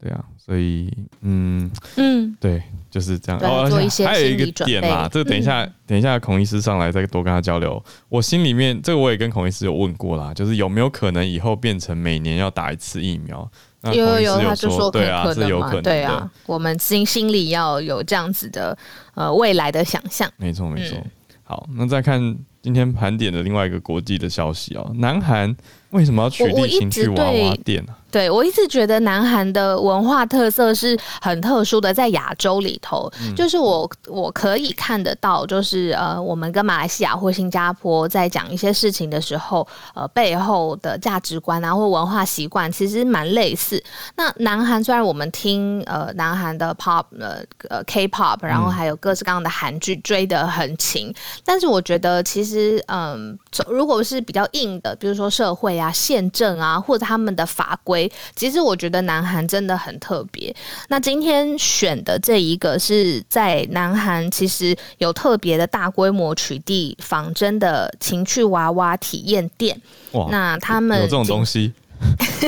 [0.00, 3.40] 对啊，所以嗯嗯，对，就是这样。
[3.40, 3.64] 哦，
[4.04, 7.82] 还有一个点嘛，这个等一下，嗯、等一下孔医师上来再多跟他交流。
[8.10, 13.50] 我心里面这个我也跟孔医师有问过啦，就是有没有可能以后变成每年要打一次疫苗？
[13.84, 15.82] 有，有有，他就说对啊，是有可能的。
[15.82, 18.76] 对啊，我们心心里要有这样子的
[19.14, 20.30] 呃未来的想象。
[20.36, 20.96] 没错没错。
[20.98, 21.10] 嗯、
[21.42, 22.20] 好，那再看
[22.60, 25.56] 今天盘点的另外一个国际的消息哦，南韩
[25.92, 27.94] 为什么要取缔情趣娃娃店呢？
[28.10, 43.82] 对，我一直觉得南韩的文化特色是很特殊的，在亚洲里头，嗯、就是我我可以看得到，就是呃，我们跟马来西亚或新加坡在讲一些事情的时候，呃，背后的价值观啊或文化习惯其实蛮类似。
[44.16, 51.14] 那南韩虽然我们听呃南韩的 pop 呃呃 K-pop，然后还有各式各样的韩剧追得很勤，嗯、
[51.46, 58.10] 但是我觉得其实嗯、呃，如果是比较硬的，比如说社会啊、宪政啊，或者他们的法规。
[58.36, 60.54] 其实我觉得南韩真的很特别。
[60.88, 69.80] 那今天选的这一个是在南韩，其实有特别的大规模取缔仿真的情趣娃娃体验店。
[70.12, 70.28] 哇！
[70.30, 71.72] 那他们有这种东西，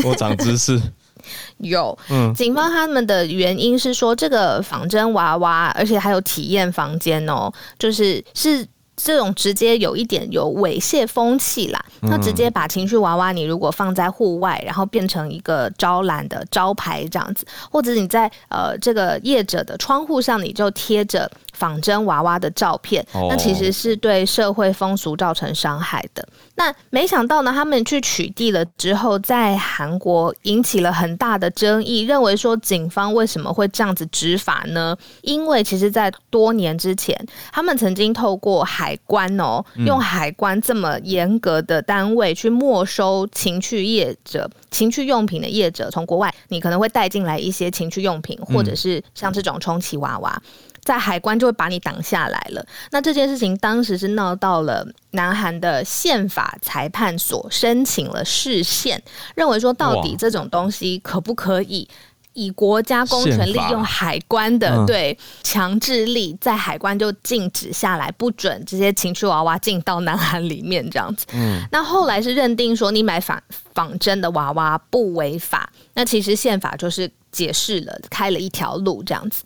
[0.04, 0.80] 我长知识。
[1.58, 8.66] 有，嗯，警方他们的原因是说，这个仿真娃娃，而且还有体验房间哦，就是是。
[8.96, 26.26] 这种直接有一点有猥亵风气啦，那直接把情趣娃娃，你如果放在户外，然后变成一个招揽的招牌这样子，或者你在呃这个业者的窗户上，你就贴着仿真娃娃的照片，那其实是对社会风俗造成伤害的。
[26.56, 34.96] 那没想到呢，他们去取缔了之后，在韩国引起了很大的争议，认为说警方为什么会这样子执法呢？
[35.22, 37.16] 因为其实，在多年之前，
[37.52, 50.40] 他们曾经透过海关哦，用海关这么严格的单位去没收情趣业者、情趣用品的业者，从国外你可能会带进来一些情趣用品，或者是像这种充气娃娃。
[50.84, 52.64] 在海关就会把你挡下来了。
[52.90, 59.02] 那这件事情当时是闹到了南韩的宪法裁判所，申请了释宪，
[59.34, 61.88] 认为说到底这种东西可不可以
[62.34, 71.24] 以国家公权力用海关的法对强制力，在海关就禁止下来，不准这些情趣娃娃进到南韩里面这样子。
[71.32, 73.40] 嗯，那后来是认定说你买仿
[73.72, 75.72] 仿真的娃娃不违法。
[75.94, 79.44] 那其实宪法就是解释了，开了一条路这样子。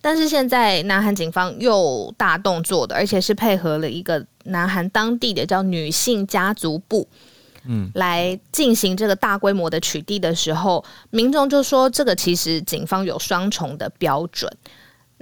[0.00, 7.06] 但是现在南韩警方又大动作的，而且是配合了一个南韩当地的叫女性家族部，
[7.66, 14.50] 嗯，来进行这个大规模的取缔的时候，民众就说这个其实警方有双重的标准。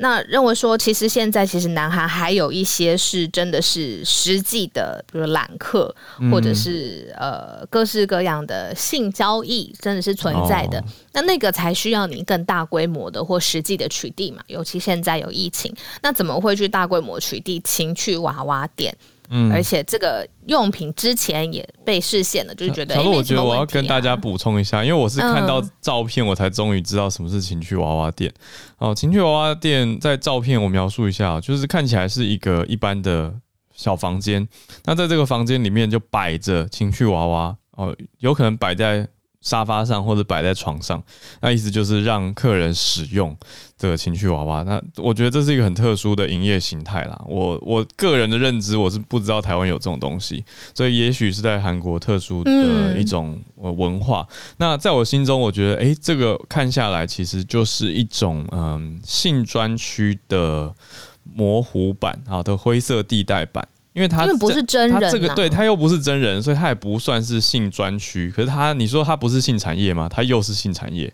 [0.00, 5.92] 那认为说，其实现在其实南韩还有一些是真的是实际的，比如揽客，
[6.30, 10.82] 或者是呃各式各样的性交易，真的是存在的。
[11.12, 14.40] 那那个才需要你更大规模的或实际的取缔嘛。
[14.46, 18.96] 尤其现在有疫情，那怎么会去大规模取缔情趣娃娃店？
[19.30, 22.94] 嗯，而且这个用品之前也被视线了，就是觉得。
[22.94, 28.32] 小鹿我觉得我要跟大家补充一下，因为我是看到照片，我才终于知道什么是情趣娃娃店。
[28.78, 33.34] 哦，情趣娃娃店在照片我描述一下，就是看起来是一个一般的
[33.74, 34.48] 小房间，
[34.84, 39.08] 那在这个房间里面就摆着情趣娃娃，哦，有可能摆在。
[39.40, 41.02] 沙发上或者摆在床上，
[41.40, 43.36] 那意思就是让客人使用
[43.76, 44.62] 这个情趣娃娃。
[44.64, 47.20] 那我觉得这是一个很特殊的营业形态啦。
[47.26, 54.26] 我我个人的认知，我是不知道台湾有这种东西，所以也许是在韩国特殊的一种文化。
[54.56, 60.74] 那在我心中，我觉得，哎、欸，这个看下来其实就是一种嗯性专区的
[61.22, 63.66] 模糊版啊的灰色地带版。
[63.98, 68.30] 因为他不是真人、这个对他又不是真人，所以他也不算是性专区。
[68.30, 70.08] 可是他，你说他不是性产业吗？
[70.08, 71.12] 他又是性产业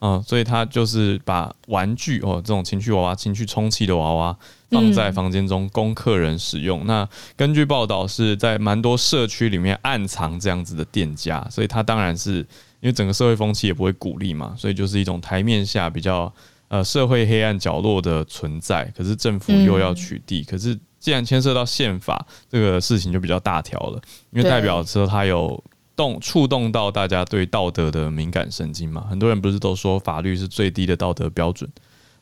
[0.00, 4.36] 啊，所以他就是把玩具哦，这种情趣娃娃、情趣充气的娃娃
[4.68, 6.80] 放在房间中供客人使用。
[6.84, 12.40] 嗯、那根据报道是在蛮多社区里面暗藏这样子的店家，所以他当然是
[12.80, 16.30] 因为整个社会风气也不会鼓励嘛，所以就是一种台面下比较
[16.68, 18.84] 呃社会黑暗角落的存在。
[18.94, 25.62] 可是政府又要取缔，嗯、可是既然牵涉到宪法，这个事情就比较大条了，因为代表说它有。
[25.96, 29.06] 动触动到大家对道德的敏感神经嘛？
[29.08, 31.66] 很多人不是都说法律是最低的道德标准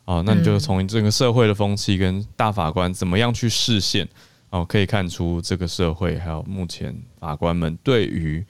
[0.05, 0.23] 哦？
[0.25, 4.09] 那你就从这个社会的风气跟大法官怎么样去释宪
[4.51, 8.47] 哦，可以看出这个社会还有目前法官们对于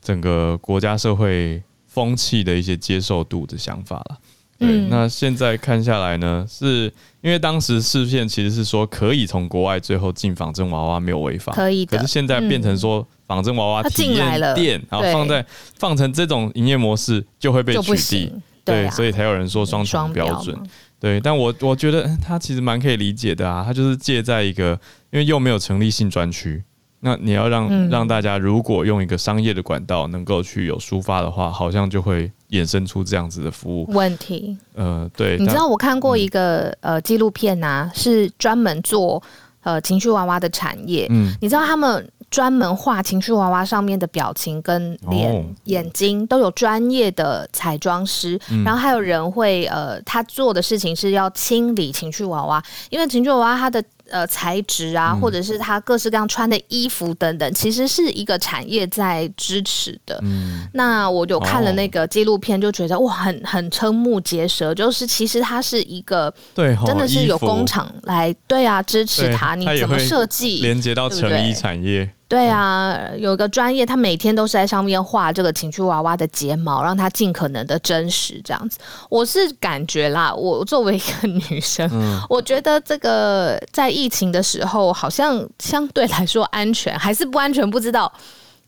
[0.00, 4.18] 整个国家社会风气的一些接受度的想法了。
[4.58, 13.06] 对，那现在看下来呢，是因为当时视线其实是说可以从国外最后进仿真娃娃没有违法，可以的，可是现在变成说。
[13.28, 15.44] 仿真娃娃体验店，然后放在
[15.78, 18.30] 放成这种营业模式就会被取缔，
[18.64, 20.58] 对，对，所以才有人说双重标准，
[20.98, 21.20] 对。
[21.20, 24.70] 但我我觉得他其实蛮可以理解的啊，他就是借在一个，
[25.10, 26.64] 因为又没有成立性专区，
[27.00, 34.56] 那你要让、嗯、让大家如果用一个商业的管道能够去有抒发的话，好像就会衍生出这样子的服务问题。
[34.74, 39.22] 呃，对，你知道我看过一个、嗯、呃纪录片啊，是专门做
[39.62, 42.10] 呃情趣娃娃的产业，嗯，你知道他们。
[42.30, 45.42] 专门画情趣娃娃上面的表情跟脸、oh.
[45.64, 53.82] 眼睛都有专业的彩妆师，嗯、然后还有人会呃，他做的事情是要清理情趣娃娃，因为情趣娃娃它的。
[54.10, 60.18] 呃，材质啊，或者是他各式各样穿的衣服等等，嗯、其实是一个产业在支持的。
[60.22, 64.74] 嗯，那我有看了那个纪录片，就觉得、哦、哇，很很瞠目结舌。
[64.74, 72.10] 就是其实它是一个对，真的是有工厂来对啊支持它，你怎么设计连接到成衣产业？
[72.28, 78.78] 对啊，有个专业，他每天都是在上面画这个情趣娃娃的睫毛，让它尽可能的真实这样子。
[79.08, 83.88] 我是感觉啦，我作为一个 女生，嗯、我觉得这个在。
[83.98, 87.68] 疫情的时候，好像相对来说安全，还是不安全？
[87.68, 88.12] 不知道，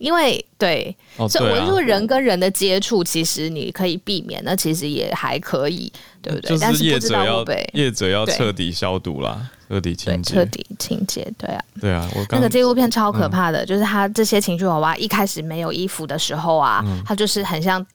[0.01, 0.97] 因为对，
[1.29, 6.59] 所以我说人跟人的接触，其实你可以避免，那其实也还可以，对不对？
[6.59, 12.09] 但是业者要被业者要彻底消毒啦，彻底清洁，彻底清洁，对啊，对啊。
[12.17, 17.87] 我那个纪录片超可怕的，嗯、就是他这些情绪娃娃一开始没有衣服的时候啊，嗯、他就是很像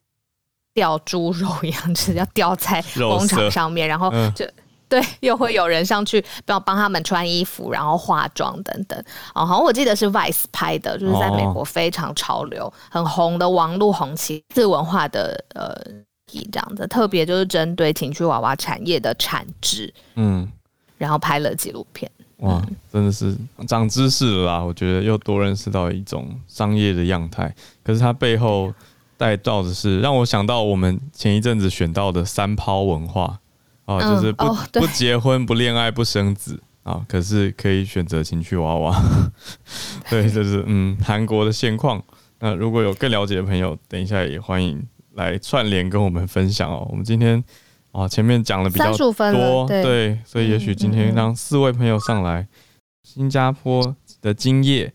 [0.76, 4.46] 吊猪肉一样，就是要吊在工厂上面，然后就。
[4.46, 4.54] 嗯
[4.96, 8.98] 对， 又会有人上去帮帮他们穿衣服，然后化妆等等。
[9.34, 15.76] 哦，好像我记得是 Vice 拍的，就是在美国非常潮流、很红的网络红旗次文化的呃，
[16.32, 20.50] 这样子，特别就是针对情趣娃娃产业的产值，嗯，
[20.98, 22.10] 然后拍了纪录片。
[22.38, 23.36] 哇，真的是
[23.68, 24.64] 长知识了啦！
[24.64, 27.54] 我觉得又多认识到一种商业的样态，
[27.84, 28.74] 可是它背后
[29.18, 33.40] 带到的是让我想到我们前一阵子选到的三抛文化。
[33.86, 39.02] 哦，就是不、嗯哦、不结婚、不恋爱、不生子啊，可是可以选择情趣娃娃。
[40.10, 42.04] 对，就是嗯，韩国的现况。
[42.40, 46.86] 那如果有更了解的朋友，等一下也欢迎来串联跟我们分享哦。
[46.90, 47.44] 我们今天
[47.92, 52.48] 啊，前面讲的比较多，对，对，所以也许今天让四位朋友上来，嗯、
[53.04, 54.94] 新加坡的金叶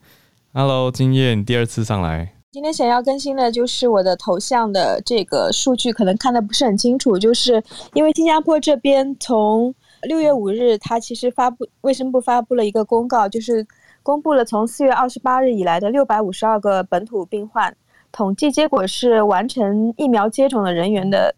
[0.53, 2.35] ，Hello，菁叶，你第二次上来。
[2.53, 7.63] 今天想要更新的就是我的头像的这个数据，可能看得不是很清楚，就是
[7.95, 13.65] 因为新加坡这边从六月五日，它其实发布卫生部发布了一个公告，就是
[14.03, 17.73] 公布了从四月二十八日以来的六百五十二个本土病患
[18.11, 21.33] 统计结果是完成疫苗接种的人员的，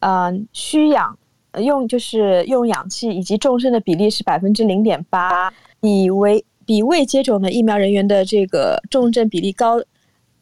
[0.00, 1.16] 呃，需氧
[1.60, 9.80] 用就是用氧气以及重症的比例是百分之零点八，以为比未接种的疫苗人员的这个重症比例高。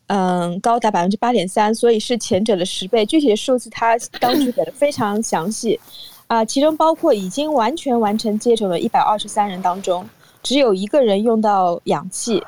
[0.09, 3.05] 嗯，高达百分之八点三，所以是前者的十倍。
[3.05, 5.79] 具体的数字，它当时给的非常详细，
[6.27, 10.09] 啊，其中包括已经完全完成接种的一百二十三人当中，
[10.43, 12.43] 只有一个人用到氧气，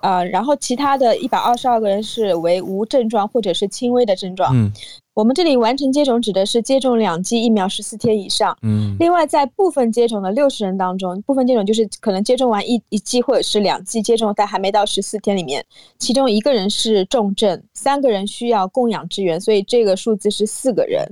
[0.00, 4.54] 啊，然后其他的一百二十二个人是为无症状或者是轻微的症状。
[4.54, 4.70] 嗯。
[5.14, 8.56] 我们这里完成接种指的是接种两剂疫苗十四天以上。
[8.62, 15.62] 嗯，另外在部分接种的六十人当中，部分接种就是可能接种完一一剂或者是两剂接种，但还没到十四天里面，
[15.98, 21.06] 其中一个人是重症，三个人需要供氧支援，所以这个数字是四个人。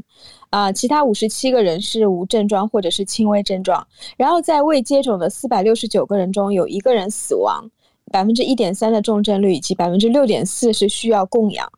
[0.48, 3.86] 啊、呃，其他五十七个人是无症状或者是轻微症状。
[4.16, 7.70] 然后在未接种的四百六十九个人中，有一个人死亡，
[8.10, 11.70] 百分之一点三的重症率以及百分之六点四是需要供氧。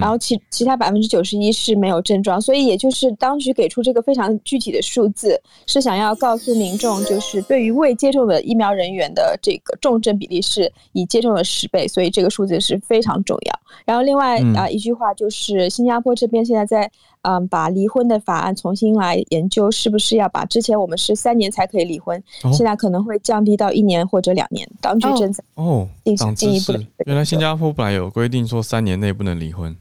[0.00, 13.60] 然后其其他百分之九十一是没有症状，所以也就是当局给出这个非常具体的数字，是想要告诉民众，就是对于未接种的疫苗人员的这个重症比例是已接种了十倍，所以这个数字是非常重要。
[13.84, 16.90] 然后另外啊、呃、一句话就是，新加坡这边现在在
[17.26, 24.64] 嗯，把离婚的法案重新来研究，是不是要把之前我们是三年才可以离婚，哦、现在可能会降低到一年或者两年。
[24.80, 26.86] 当局正在哦，党进一步的。
[27.04, 29.76] 原来新加坡本来有规定说三年内不能离婚。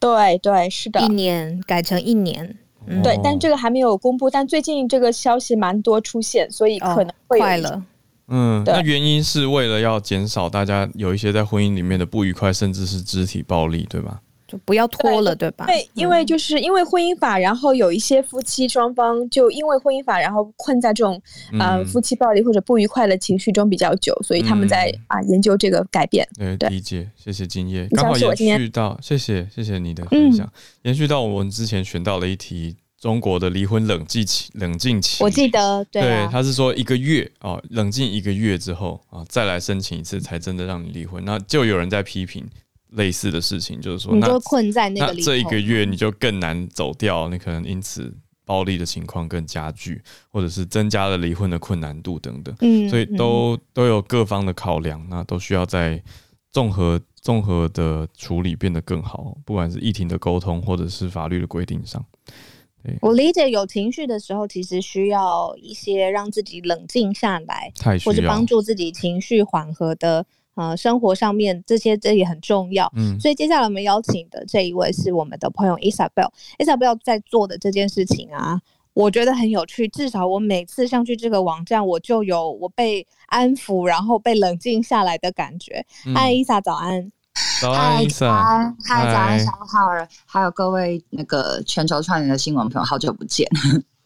[0.00, 2.56] 对对，是的，一年改成一年。
[2.86, 7.84] 嗯、对，但这个还没有公布，但最近这个消息蛮多出现，所以可能会、哦、快了。
[8.26, 14.20] 嗯，那原因是为了要减少大家有一些在婚姻里面的不愉快，甚至是肢体暴力，对吧？
[14.50, 15.66] 就不要拖了，对，对吧？
[15.66, 21.14] 对，因为就是因为婚姻法，然后有一些夫妻双方就因为婚姻法，然后困在这种
[21.56, 26.26] 啊、呃、夫妻暴力或者不愉快的情绪中比较久，所以他们在啊研究这个改变。
[26.36, 27.86] 对，对理解，谢谢敬业。
[27.92, 41.24] 刚好延续到，谢谢谢谢你的分享，嗯、延续到我们之前选到了一题中国的离婚冷静期，冷静期，我记得，对，啊、对，他是说一个月哦，冷静一个月之后啊，再来申请一次，才真的让你离婚。
[41.24, 42.44] 那就有人在批评。
[42.92, 48.12] 类似的事情，就是说，你就困在那个里，那这一个月你就更难走掉，你可能因此
[48.44, 52.54] 暴力的情况更加剧，或者是增加了离婚的困难度等等。
[52.60, 56.02] 嗯，所以都都有各方的考量，那都需要在
[56.50, 62.04] 综合综合的处理变得更好，不管是议庭的沟通，或者是法律的规定上。
[62.82, 67.72] 对，我理解有情绪的时候，其实需要一些让自己冷静下来，
[68.04, 70.26] 或者帮助自己情绪缓和的。
[70.54, 78.60] 呃，生活上面这些这也很重要，嗯，所以接下来我们邀请的这一位是我们的朋友 Isabel，Isabel 在做的这件事情啊，
[78.92, 79.88] 我觉得很有趣。
[79.88, 85.86] 至少我每次上去这个网站，我就有我被安抚，然后被冷静下来的感觉。
[86.14, 87.10] 嗨，Isa，早安。
[87.60, 88.76] 早安。
[88.84, 93.48] 嗨，早安，小浩儿，还有各位那个全球串联的新闻朋友，好久不见。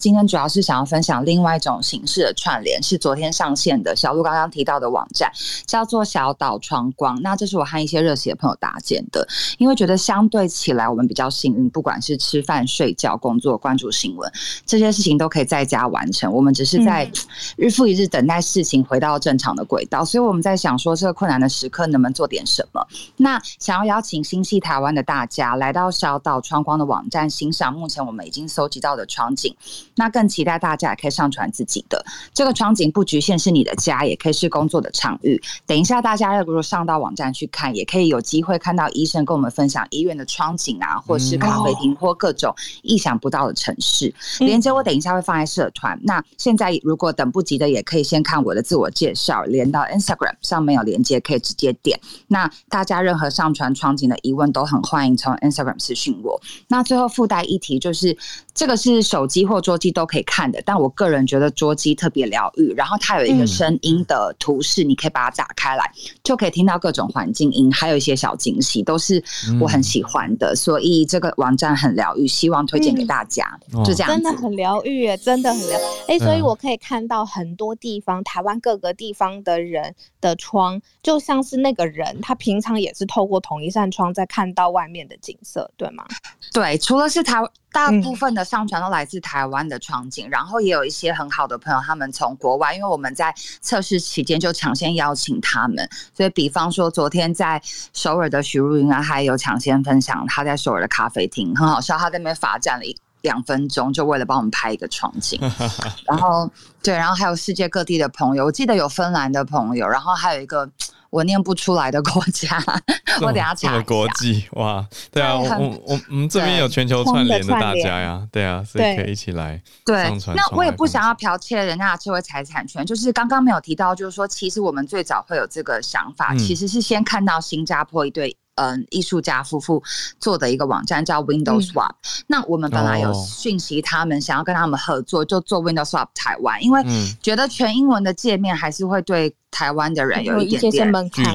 [0.05, 5.33] 今天主要是想要分享另外一种形式的串联，是昨天上线的小鹿刚刚提到的网站，
[5.67, 7.19] 叫做小岛窗光。
[7.23, 9.27] 那这是我和一些热血的朋友搭建的，
[9.57, 14.31] 因为觉得相对起来我们比较幸运，不管是吃饭、睡觉、工作、关注新闻
[14.67, 17.11] 这些事情都可以在家完成，我们只是在
[17.57, 20.05] 日复一日等待事情回到正常的轨道。
[20.05, 22.87] 所以我们在想说，这个困难的时刻能不能做点什么？
[23.17, 29.57] 那想要邀请心系台湾的大家来到小岛窗光的网站，欣赏目前我们已经搜集到的场景。
[29.97, 35.41] 那更期待大家也可以上传自己的这个窗景，不局限是你的家，也可以是工作的场域。
[35.67, 44.13] 等一下，大家要如果上到网站去看，也可以有机会看到医生跟我们分享医院的窗景啊，或是咖啡厅或各种意想不到的城市。
[44.41, 45.99] 连接我等一下会放在社团。
[46.03, 51.99] 那现在如果等不及的，也可以先看我的自我介绍，连到 Instagram 上面有连接，可以直接点。
[52.29, 56.41] 那大家任何上传窗景的疑问都很欢迎从 Instagram 私讯我。
[56.69, 58.17] 那最后附带一提，就是
[58.55, 62.73] 这个是手机或桌机都可以看的，但我个人觉得桌机特别疗愈。
[62.75, 65.85] 然后它有一个声音的图示，你可以把它打开来，
[66.23, 69.23] 就可以听到各种环境音，还有一些小惊喜，都是
[69.61, 70.57] 我很喜欢的。
[70.57, 73.45] 所以这个网站很疗愈，希望推荐给大家。
[73.85, 76.13] 就这样，真的很疗愈耶，真的很疗愈。
[76.13, 86.07] 哎，所以我可以看到很多地方，台湾各个地方的人的窗，就像是那个人，他平常也是透过同一扇窗在看到外面的景色，对吗？
[86.55, 87.43] 对，除了是台。
[87.75, 95.79] 大部分的上传都来自台湾的窗景，嗯，然后也有一些很好的朋友，他们从国外，因为我们在测试期间就抢先邀请他们，
[96.17, 97.61] 所以比方说昨天在
[97.93, 105.41] 首尔的许茹芸啊，还有抢先分享他在首尔的咖啡厅，很好笑，他在那边罚站了一两分钟，就为了帮我们拍一个窗景，
[106.07, 106.49] 然后
[106.81, 110.71] 对，然后还有世界各地的朋友，我记得有芬兰的朋友，然后还有一个。
[111.15, 112.61] 我念不出来的国家，
[113.23, 113.71] 我等下查一下。
[113.71, 115.49] 这么国际哇，对啊，我
[115.87, 120.11] 我我们这边有全球串联的大家呀，对啊，所以可以一起来对。
[120.35, 128.37] 那我也不想要剽窃人家的智慧财产权，就是刚刚没有提到，就是说，其实我们最早会有这个想法，嗯、其实是先看到新加坡一对。
[128.57, 129.83] 嗯，艺术家夫妇
[130.21, 132.25] 做的一个网站叫 Window Swap，嗯。
[132.29, 136.81] 那我们本来有讯息，他们想要跟他们合作，就做 Window Swap 台湾，因为
[137.21, 141.33] 觉得全英文的界面还是会对台湾的人有一点点门槛，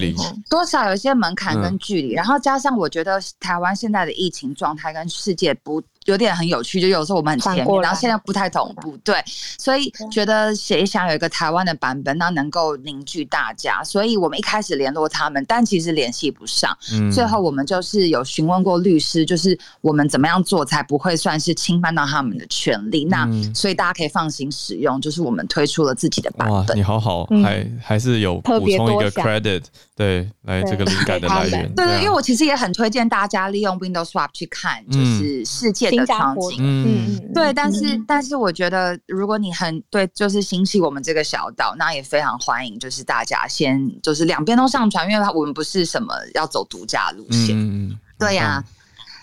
[0.49, 2.11] 多少有一些门槛跟距离。
[2.11, 5.81] 然后加上我觉得台湾现在的疫情状态跟世界不。
[6.09, 9.23] 有点很有趣，就有时候我们很前面，然后现在不太同步，对，
[9.57, 26.57] 所以觉得谁想有一个台湾的版本，那能够凝聚大家，所以我们一开始联络他们，但其实联系不上，嗯，最后我们就是有询问过律师，就是我们怎么样做才不会算是侵犯到他们的权利，那所以大家可以放心使用，就是我们推出了自己的版本。
[26.57, 29.63] 哇，你好好，还还是有补充一个 credit，
[29.95, 36.09] 对，来这个灵感的来源，对对，因为我其实也很推荐大家利用 Windows Swap 去看，就是世界的。
[36.19, 48.63] 场景，嗯嗯，对，但是、嗯、但是我觉得，如果你很对，就是兴起我们这个小岛，那也非常欢迎，就是大家先就是两边都上传，因为我们不是什么要走独家路线，嗯嗯，对呀、啊。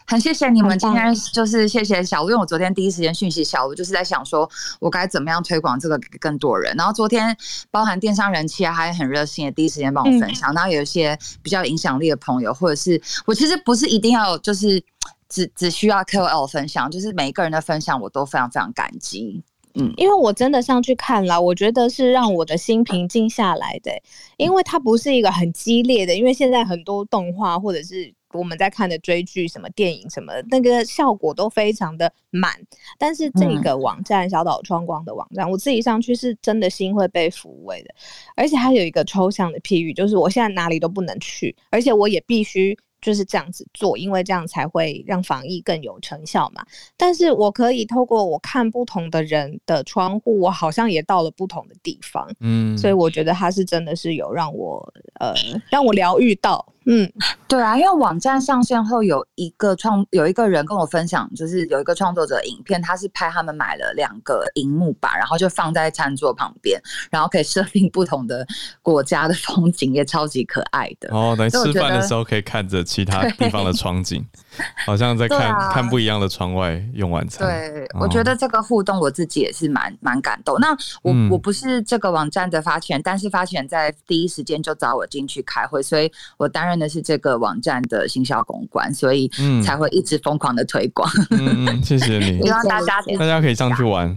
[0.08, 4.48] 很谢谢你们今天，就是谢谢小路，因为我昨天第一时间讯息小路，就是在想说
[4.78, 6.72] 我该怎么样推广这个给更多人。
[6.76, 7.36] 然后昨天
[7.72, 10.52] 包含电商人气啊，还很热心的第一时间帮我分享。
[10.52, 14.80] 嗯、然后有一些比较影响力的朋友，或者是我其实不是一定要就是
[15.28, 19.42] 只只需要 KOL 分享，就是每一个人的分享我都非常非常感激。
[19.78, 23.92] 嗯，因为我真的上去看了，我觉得是让我的心平静下来的，
[24.38, 32.52] 因为它不是一个很激烈的，因为现在很多动画或者是我们在看的追剧、什么电影什么的，那个效果都非常的满。
[32.98, 37.94] 但是这个网站小岛窗光的网站，我自己上去是真的心会被抚慰的，
[38.34, 42.78] 而且还有一个抽象的譬喻，就是我现在哪里都不能去，而且我也必须。
[43.06, 46.66] 就是这样子做，因为这样才会让防疫更有成效嘛。
[46.96, 52.28] 但是我可以透过我看不同的人的窗户，我好像也到了不同的地方。
[52.40, 55.32] 嗯，所以我觉得他是真的是有让我呃
[55.70, 56.66] 让我疗愈到。
[56.88, 57.12] 嗯，
[57.48, 66.80] 对啊，因为网站上线后有一个创有一个人跟我分享，就是有一个创作者影片，他是拍他们买了两个荧幕吧，然后就放在餐桌旁边，
[67.10, 68.46] 然后可以设定不同的
[68.82, 71.08] 国家的风景，也超级可爱的。
[71.12, 74.24] 哦，等吃饭的时候可以看着其他地方的窗景，
[74.86, 77.48] 好像在看、啊、看不一样的窗外用晚餐。
[77.48, 80.56] 对，哦、我觉得这个互动我自己也是蛮蛮感动。
[80.60, 80.70] 那
[81.02, 86.76] 我、嗯、我不是这个网站的发起人，但是发起人在第一时间就找我进去开会，所以我担任。
[86.76, 89.26] 的是这个网站的行销公关，所以
[89.64, 91.10] 才会一直疯狂的推广。
[91.30, 94.14] 嗯嗯，谢谢你， 希望大家 大家可以上去玩，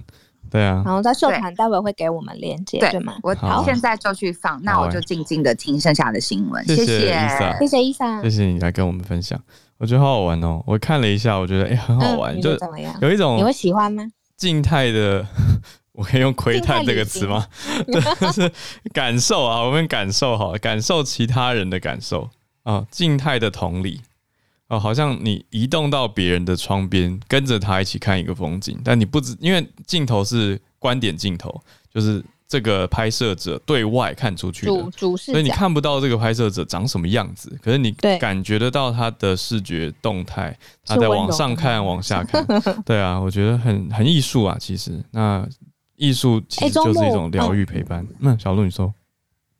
[0.51, 0.83] 对啊。
[0.85, 3.13] 然后在社团待会会给我们链接，对吗？
[3.23, 3.33] 我
[3.63, 6.61] 现在就去放，那我就静静的听剩下的新闻。
[6.65, 9.41] 谢谢伊莎，谢谢伊莎，谢谢你来跟我们分享，
[9.80, 10.61] 我觉得好好玩哦。
[10.67, 12.95] 我看了一下，我觉得哎很好玩，就怎么样？
[13.01, 14.05] 有一种你会喜欢吗？
[14.38, 15.25] 静态的。
[15.93, 17.45] 我可以用“窥探”这个词吗？
[18.21, 18.49] 就是
[18.93, 22.30] 感受啊，我们感受好，感受其他人的感受
[22.63, 23.99] 啊，静态的同理
[24.69, 31.61] 啊，好像你移动到别人的窗边，跟着他一起看一个风景，但你不知，因为镜头是观点镜头，
[31.93, 42.45] 就是这个拍摄者对外看出去的，主主视角，所以你看不到这个拍摄者长什么样子，可是你感觉得到他的视觉动态，他在往上看、往下看，
[42.83, 45.47] 对啊，我觉得很很艺术啊，其实那。
[46.01, 48.07] 艺术其实就是一种疗愈陪伴。
[48.19, 48.85] 那、欸嗯、小鹿你说？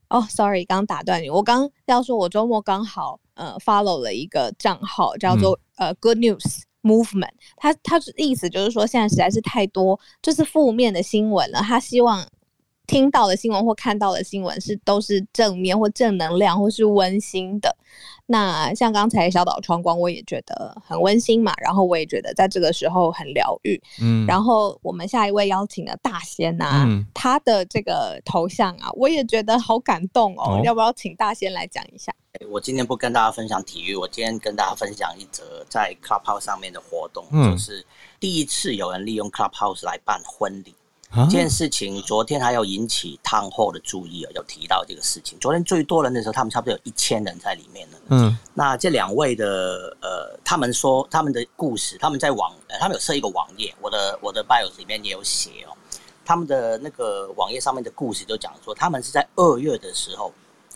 [0.08, 1.30] 哦、oh,，sorry，刚打断你。
[1.30, 7.34] 我刚要说，我周末刚好呃 follow 了一个账号，叫做、嗯、呃 Good News Movement。
[7.58, 11.60] 他他意思就是说，现在实在是太多就是负面的新闻了。
[11.60, 12.26] 他希望。
[12.90, 17.78] 听到的新闻或看到的新闻是都是正面或正能量或是温馨的。
[18.26, 21.54] 那像刚才小岛窗光，我也觉得很温馨嘛。
[21.62, 23.80] 然后我也觉得在这个时候很疗愈。
[24.02, 24.26] 嗯。
[24.26, 30.58] 然后我们下一位邀请的大仙呐、啊，嗯、他的这个头像啊，我也觉得好感动哦。
[30.58, 32.12] 哦要不要请大仙来讲一下？
[32.50, 37.86] 我今天不跟大家分享体育，我今天跟大家分享一则在 Clubhouse 上面的活动，嗯、就是
[38.20, 40.74] 第一次有人利用 Clubhouse 来办婚礼。
[41.16, 45.38] 这件事情昨天还有引起汤后的注意，有提到这个事情。
[45.40, 47.98] 昨天最多人的时候，他们差不多有一千人在里面了。
[48.10, 55.74] 嗯，那这两位的呃，他们说他们的故事，他们在网，呃、他们有设一个网页，我的我的 bio 里面也有写哦。
[56.24, 60.32] 他们的那个网页上面的故事就讲说，他们是在二月的时候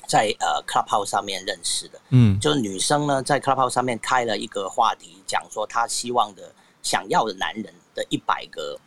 [0.08, 2.02] 在呃 Clubhouse 上面认识的。
[2.10, 8.80] 嗯，就是女生呢在 Clubhouse 上面开了一个话题，讲说她希望的想要的男人的一百个。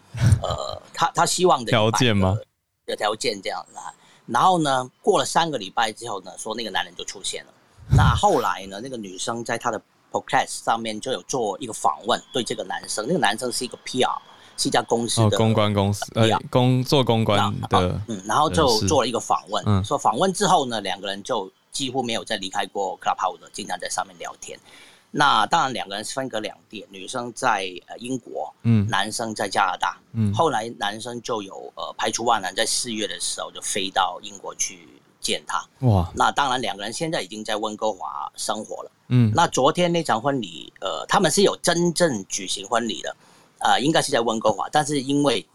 [0.42, 2.38] 呃，他他希望的条件吗？
[2.86, 3.92] 的条件这样子啊，
[4.24, 7.52] 然后呢，过了三个礼拜之后呢，说那个男人就出现了。
[7.94, 9.78] 那后来呢，那个女生在她的
[10.10, 14.16] podcast 上面就有做一个访问，对这个男生，那个男生是一个 PR，
[14.56, 17.38] 是一家公司的、哦、公关公司，呃，工做公关
[17.68, 24.58] 的，嗯，然后就做了一个访问，嗯、说访问之后呢，两个人就几乎没有再离开过 Clubhouse，经常在上面聊天。
[25.18, 34.86] 那当然，两个人是分隔两地，女生在呃英国，嗯，男生在加拿大，嗯，后来男生就有呃排除万难，在四月的时候就飞到英国去
[35.18, 43.16] 见她，哇，那当然两个人现在已经在温哥华生活了，嗯，那昨天那场婚礼，呃，他们是有真正举行婚礼的，
[43.60, 45.46] 呃，应该是在温哥华，但是因为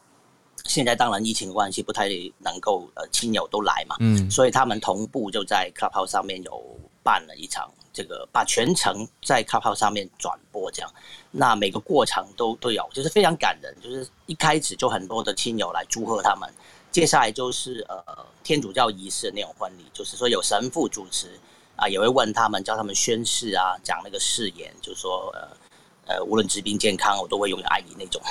[0.65, 2.09] 现在当然疫情关系不太
[2.39, 7.71] 能够呃亲友都来嘛，嗯，所以他们同步就在 Clubhouse 上面有办了一场。
[7.93, 10.89] 这个把全程在 Clubhouse 上面转播，这样，
[11.29, 13.75] 那每个过程都都有，就是非常感人。
[13.83, 16.49] 就是一开始就很多的亲友来祝贺他们，
[16.89, 21.37] 接下来就是呃天主教仪式的那种婚礼，就是说有神父主持
[21.75, 28.21] 啊，也会问他们，教他们宣誓啊，讲那个誓言，就是说呃呃无论疾病健康，我都会永远爱你那种。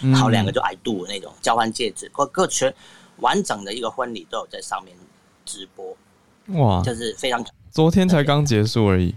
[0.00, 2.74] 然后两个就 I do 那种交换戒指，各各全
[3.18, 4.96] 完整的一个婚礼都有在上面
[5.44, 5.96] 直播，
[6.58, 7.44] 哇，就是非常。
[7.74, 9.12] 昨天才刚结束而已，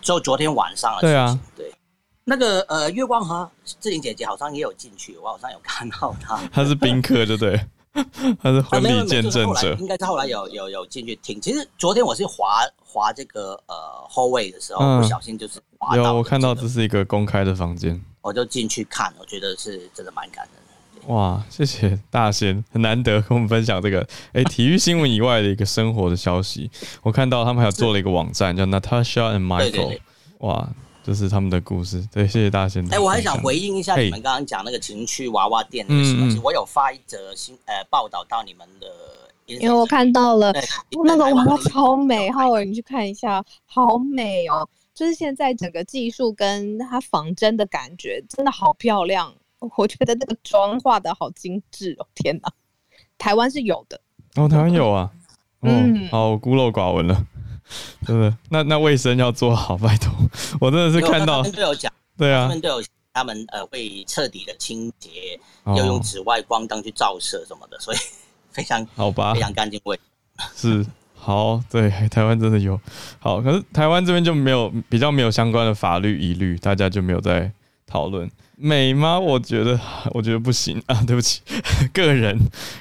[0.00, 1.00] 就昨天晚上了。
[1.00, 1.74] 对啊，对，
[2.22, 6.40] 那个呃，月光和志玲姐姐好像也有进去，我好像有看到她。
[6.54, 7.60] 她是宾客，对不对？
[8.40, 11.40] 她是婚礼见证者，应该是后来有有有进去听。
[11.40, 16.02] 其实昨天我是滑滑这个呃后位的时候，嗯、不小心就是滑到。
[16.04, 20.61] 有我看到这是一个公开的房间，我就进去看，我觉得是真的蛮感人。
[21.06, 26.70] 哇，谢谢大仙，很难得跟我们分享这个哎， 体育新闻以外的一个生活的消息。
[27.02, 29.98] 我看到他们还有做了一个网站，叫 Natasha and Michael。
[30.38, 30.68] 哇，
[31.02, 32.06] 这是他们的故事。
[32.12, 32.86] 对，谢谢大仙。
[32.92, 36.40] 哎，我还想回应一下你们刚刚讲那个情趣娃娃店的事情。
[36.42, 38.86] 我有发一则新呃报道到你们的，
[39.46, 40.52] 因为我看到了
[41.04, 44.68] 那个娃娃超美，浩尔你去看一下，好美哦！
[44.94, 49.34] 就是现在整个技术跟它仿真的感觉，真的好漂亮。
[49.76, 52.06] 我觉得那个妆化的好精致哦！
[52.14, 52.52] 天哪，
[53.18, 54.00] 台湾是有的
[54.36, 55.10] 哦，台湾有啊。
[55.62, 57.24] 嗯，好，我孤陋寡闻了，
[58.04, 58.36] 真的。
[58.50, 60.12] 那那卫生要做好，拜托。
[60.60, 67.96] 我真的是看到，他们都有讲，对啊，他们都有，他们呃会彻底的清洁，要用紫外光灯去照射什么的，所以
[68.50, 69.96] 非常好吧，非常干净卫。
[70.56, 70.84] 是
[71.14, 72.80] 好，对，台湾真的有
[73.20, 77.52] 好，可是台湾这边就没有比较没有相关的法律疑虑，大家就没有在
[77.86, 78.28] 讨论。
[78.56, 79.18] 美吗？
[79.18, 79.78] 我觉得，
[80.14, 81.02] 我觉得不行啊！
[81.06, 81.40] 对不起，
[81.92, 82.38] 个人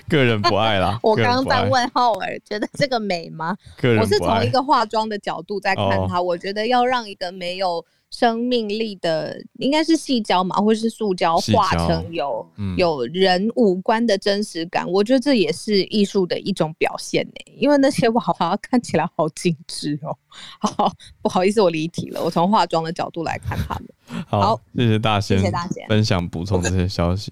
[0.08, 1.00] 个人不爱啦。
[1.04, 3.56] 我刚刚在问浩尔，觉得这个美吗？
[3.78, 4.00] 个人。
[4.00, 7.84] 我是从一个化妆的角度在看它，哦、我觉得要让一个没有。
[8.12, 17.54] 生命力的应该是细胶嘛，或是塑胶化成有、嗯、有人五官的真实感，我觉得这也是艺术的一种表现呢。
[17.56, 20.16] 因为那些娃娃看起来好精致哦。
[20.60, 22.22] 好，不好意思，我离题了。
[22.22, 24.24] 我从化妆的角度来看他们。
[24.28, 27.32] 好，好谢谢大仙，谢谢大仙分享补充这些消息。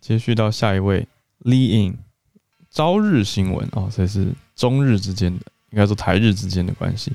[0.00, 1.08] 接续到下一位
[1.44, 1.98] ，Lee In，
[2.70, 7.12] 朝日新闻哦，所以是中日之间的，应该说台日之间的关系。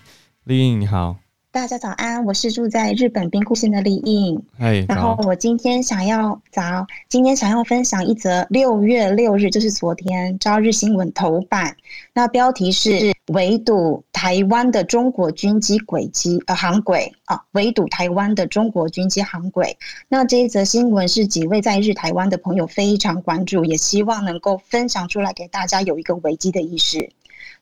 [0.48, 1.18] Lee In 你好。
[1.50, 4.44] 大家早安，我是住在日本兵库县的李应。
[4.60, 11.76] 哎，然后我今天想要早，今天想要分享一则六月六日，就是昨天朝日新闻头版，
[12.14, 19.76] 那标题是围堵台湾的中国军机轨迹呃航轨啊，围堵台湾的中国军机航轨。
[20.10, 27.10] 那这一则新闻是几位在日台湾的朋友非常关注，也希望能够分享出来给大家有一个危机的意识。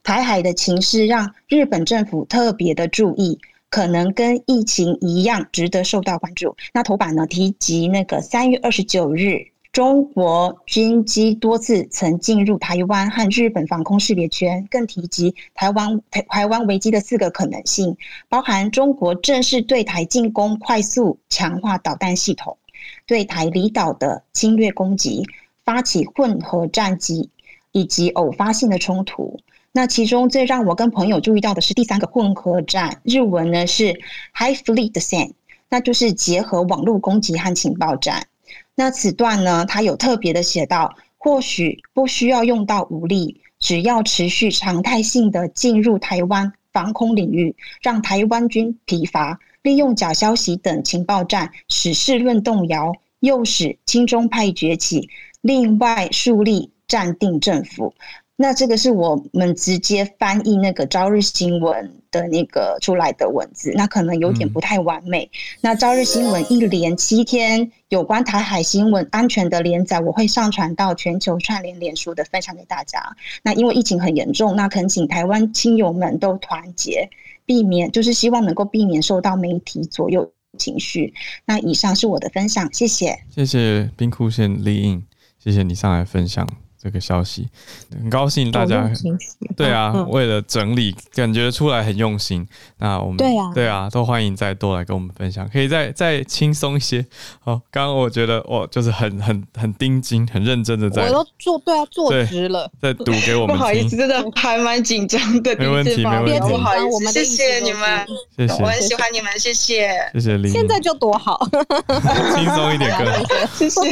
[0.04, 3.40] 台海的情势让日本政府特别的注意。
[3.76, 6.56] 可能跟疫情一样值得受到关注。
[6.74, 17.98] 那头版呢，提及那个三月二十九日，中国军机多次曾进入台湾和日本防空识别圈，更提及台湾台台湾危机的四个可能性，
[18.30, 22.58] 包含中国正式对台进攻，快速强化导弹系统，
[23.06, 25.28] 对台离岛的侵略攻击，
[25.66, 27.30] 发起混合战机，
[27.74, 29.38] 以及偶发性的冲突。
[29.78, 33.92] 那其中最让我跟朋友注意到的是第三个混合战，日文呢是
[34.34, 35.34] High Fleet Send，
[35.70, 38.26] 那就是结合网络攻击和情报战。
[38.74, 55.10] 那此段呢，他有特别的写到，或许不需要用到武力，只要持续常态性的进入台湾防空领域，让台湾军疲乏，利用假消息等情报战使世论动摇，诱使亲中派崛起，
[55.42, 57.94] 另外树立暂定政府。
[58.38, 65.24] 那这个是我们直接翻译那个朝日新闻的那个出来的文字，那可能有点不太完美。
[65.24, 65.30] 嗯、
[65.62, 73.16] 那朝日新闻一连七天有关台海新闻安全的连载，我会上传到全球串联脸书的分享给大家。
[73.42, 77.10] 那因为疫情很严重，那恳请台湾亲友们都团结，
[77.46, 81.14] 避免就是希望能够避免受到媒体左右情绪。
[81.46, 83.18] 那以上是我的分享，谢谢。
[83.30, 85.04] 谢谢冰库县 Li In，
[85.40, 86.65] 谢谢你上来分享。
[86.86, 87.50] 这个消息
[87.92, 88.88] 很高兴，大家
[89.58, 92.48] 对啊，嗯、为了整理，感觉出来很用心。
[92.78, 97.04] 那我们对啊，对啊，都欢迎再多来跟我们分享，可以再再轻松一些。
[97.40, 103.58] 好，刚刚我觉得我就是很很很盯紧、很认真的在，我都做对啊，坐直了，在读给我们。
[103.58, 105.56] 不好意思，真的还蛮紧张的。
[105.58, 108.06] 没问题，没问题，不好意思，谢谢你们，
[108.38, 110.52] 谢谢，我很喜欢你们，谢谢，谢谢 Li。
[110.52, 111.50] 现在就多好，
[112.36, 113.90] 轻松一点，哥，谢谢，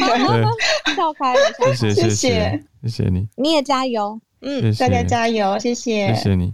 [0.96, 2.64] 笑开了，谢谢，谢谢。
[2.84, 4.80] 谢谢你，你也加油，嗯，谢谢。
[4.80, 6.54] 大家加油，谢谢，谢谢你。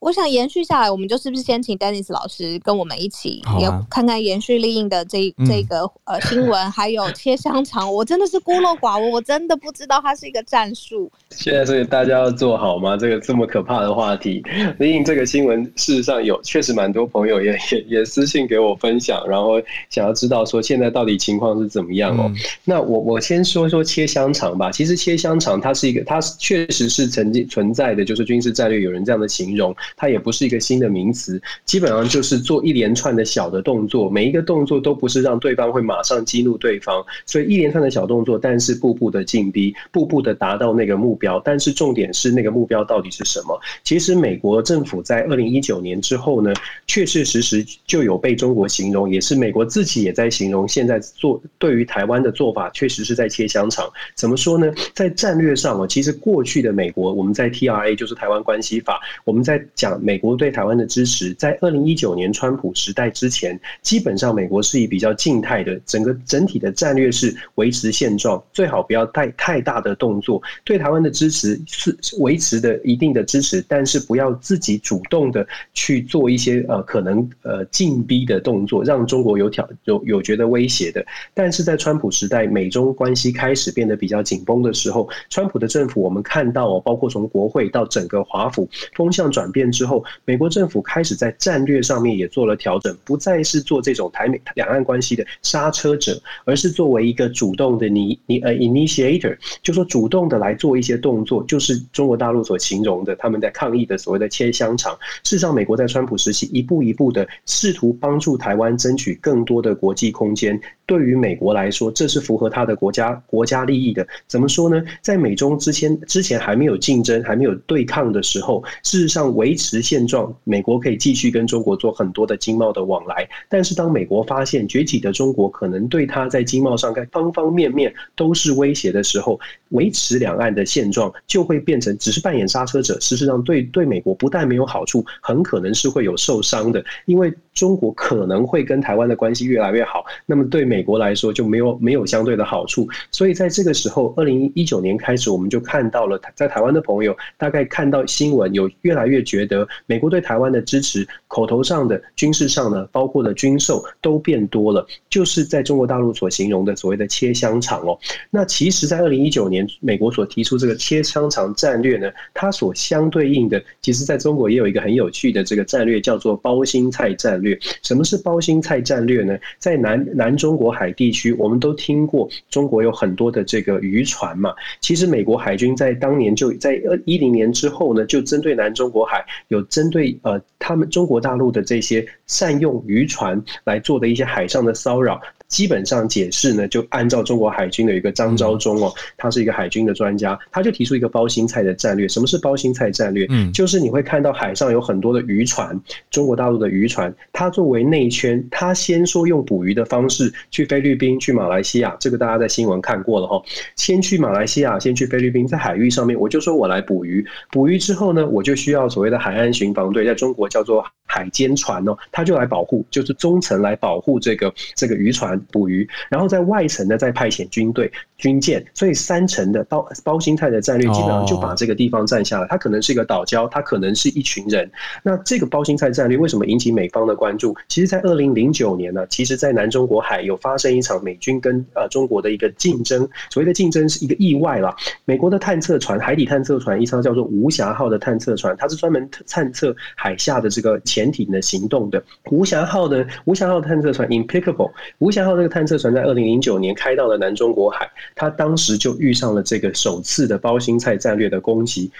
[0.00, 7.92] 我想延续下来，我们就是不是先请 Dennis 老师跟我们一起，也看看延续 Li In 的这这个呃新闻，还有切香肠。
[7.92, 11.12] 我真的是孤陋寡闻，我真的不知道它是一个战术。
[11.28, 12.96] 现在所以大家要做好吗？
[12.96, 14.42] 这个这么可怕的话题
[14.78, 22.32] ，Li In 这个新闻事实上有确实蛮多朋友也也也私信给我分享，然后想要知道说现在到底情况是怎么样哦。
[22.64, 24.70] 那我我先说说切香肠吧。
[24.70, 29.76] 其实切香肠它是一个，它确实是曾经存在的，就是军事战略有人这样的形容。
[29.96, 43.58] 它也不是一个新的名词，基本上就是做一连串的小的动作，每一个动作都不是让对方会马上激怒对方，所以一连串的小动作，但是步步的进逼，步步的达到那个目标，但是重点是那个目标到底是什么？
[43.84, 46.52] 其实美国政府在二零一九年之后呢，
[46.86, 53.88] 确确实实就有被中国形容，也是美国自己也在形容，现在做对于台湾的做法，确实是在切香肠。
[54.14, 54.72] 怎么说呢？
[54.94, 70.42] 在战略上啊，其实过去的美国，我们在 TRA 就是台湾关系法，我们在讲美国对台湾的支持，在二零一九年川普时代之前，基本上美国是以比较静态的，整个整体的战略是维持现状，最好不要带太大的动作。
[70.64, 81.02] 对台湾的支持是维持的一定的支持，但是不要自己主动的去做一些呃可能呃进逼的动作，让中国有挑有有觉得威胁的。
[81.32, 104.92] 但是在川普时代，美中关系开始变得比较紧绷的时候，川普的政府我们看到哦，包括从国会到整个华府风向转变之后，美国政府开始在战略上面也做了调整，不再是做这种台美两岸关系的刹车者，而是作为一个主动的你你呃 initiator，就说主动的来做一些动作，就是中国大陆所形容的他们在抗议的所谓的切香肠。
[105.24, 110.60] 事实上，美国在川普时期一步一步的试图帮助台湾争取更多的国际空间。
[110.86, 114.04] 对于美国来说，这是符合他的国家国家利益的。
[114.26, 114.82] 怎么说呢？
[115.00, 123.28] 在美中之前之前还没有竞争、还没有对抗的时候，事实上维持现状，美国可以继续跟中国做很多的经贸的往来。
[123.48, 129.38] 但是当美国发现崛起的中国可能对它在经贸上该方方面面都是威胁的时候，
[129.68, 132.98] 维持两岸的现状就会变成只是扮演刹车者。
[133.00, 140.80] 事实上，对对美国不但没有好处，很可能是会有受伤的，因为中国可能会跟台湾的关系越来越好，那么对美。
[140.82, 157.98] 国来说就没有没有相对的好处，所以在这个时候，二零一九年开始，我们就看到了在台湾的朋友大概看到新闻，有越来越觉得美国对台湾的支持，口头上的、军事上的，包括的军售都变多了，就是在中国大陆所形容的所谓的切香肠哦。
[158.30, 167.49] 那其实，在二零一九年，美国所提出这个切香肠战略呢，它所相对应的，其实在中国也有一个很有趣的这个战略，叫做包心菜战略。
[167.82, 169.38] 什么是包心菜战略呢？
[169.58, 170.70] 在南南中国。
[170.70, 174.54] 海地区，我们都听过中国有很多的这个渔船嘛。
[174.80, 185.20] 其实美国海军在当年就在二一零年之后呢，就针对南中国海有针对呃他们中国大陆的这些善用渔船来做的一些海上的骚扰。
[185.50, 192.08] 基本上解释呢，就按照中国海军的一个张召忠哦，他是一个海军的专家，他就提出一个包心菜的战略。
[192.08, 193.26] 什么是包心菜战略？
[193.28, 195.78] 嗯，就是你会看到海上有很多的渔船，
[196.10, 203.42] 中国大陆的渔船，它作为内圈，它先说用捕鱼的方式去菲律宾、去马来西亚，这个大家在新闻看过了哈。
[203.74, 215.36] 先去马来西亚，先去菲律宾，在海域上面，我就说我来捕鱼，捕鱼之后呢，我就需要所谓的海岸巡防队，在中国叫做海监船哦，他就来保护，就是中层来保护这个这个渔船。
[215.50, 222.46] 捕鱼，然后在外层呢，再派遣军队、军舰，所以三层的包包心菜的战略，基本上就把这个地方占下了。
[222.48, 224.70] 它可能是一个岛礁，它可能是一群人。
[225.02, 227.56] 那这个包心菜战略为什么引起美方的关注？
[227.68, 233.08] 其实，在二零零九年呢，其实，在南中国海有发生一场美军跟呃中国的一个竞争。
[233.30, 234.74] 所谓的竞争是一个意外啦。
[235.04, 242.02] 美国的探测船，海底探测船，一艘叫做无暇号的探测船，它是专门探测海下的这个潜潜艇的行动的。
[242.30, 245.30] 无暇号的无暇号探测船 Impeccable，无暇号。
[245.40, 251.90] 这个探测船在二零零九年开到了南中国海，他当时就遇上了这个首次的包心菜战略的攻击。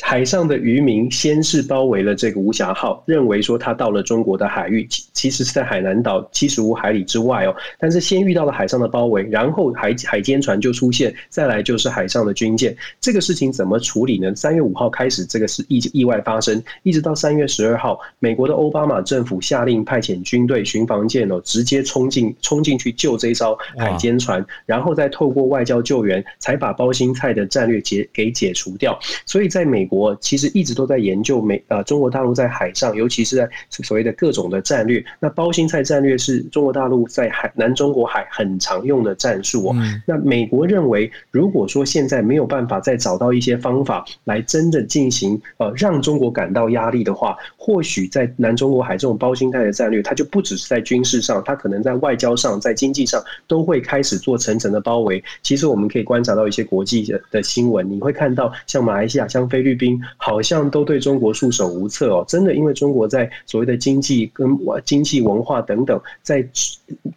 [0.00, 7.54] 海上的渔民先是包围了这个无暇号，认为说他到了中国的海域，其实是在海南岛七十五海里之外哦。
[7.78, 12.74] 但是先遇到了海上的包围，然后海海监船就出现，再来就是海上的军舰。
[13.00, 14.34] 这个事情怎么处理呢？
[14.34, 28.98] 三月五号开始，这个是意意外发生，一直到三月十二号，美国的奥巴马政府下令派遣军队巡防舰哦，直接冲进冲进去救这艘海监船，然后再透过外交救援，才把包心菜的战略解给解除掉。
[29.26, 29.81] 所以在美。
[29.82, 35.04] 美国其实一直都在研究美呃中国大陆在海上，尤其是在所谓的各种的战略。
[35.18, 39.76] 那包心菜战略是中国大陆在海南中国海很常用的战术哦。
[40.06, 55.20] 那美国认为，如果说现在没有办法再找到一些方法来真的进行呃让中国感到压力的话，或许在南中国海这种包心菜的战略，它就不只是在军事上，它可能在外交上、在经济上都会开始做层层的包围。
[55.42, 60.00] 其实我们可以观察到一些国际的的新闻，你会看到像马来西亚、像菲律宾。
[60.16, 64.48] 好像都对中国束手无策哦，真的，因为中国在所谓的经济跟
[64.84, 66.46] 经济文化等等，在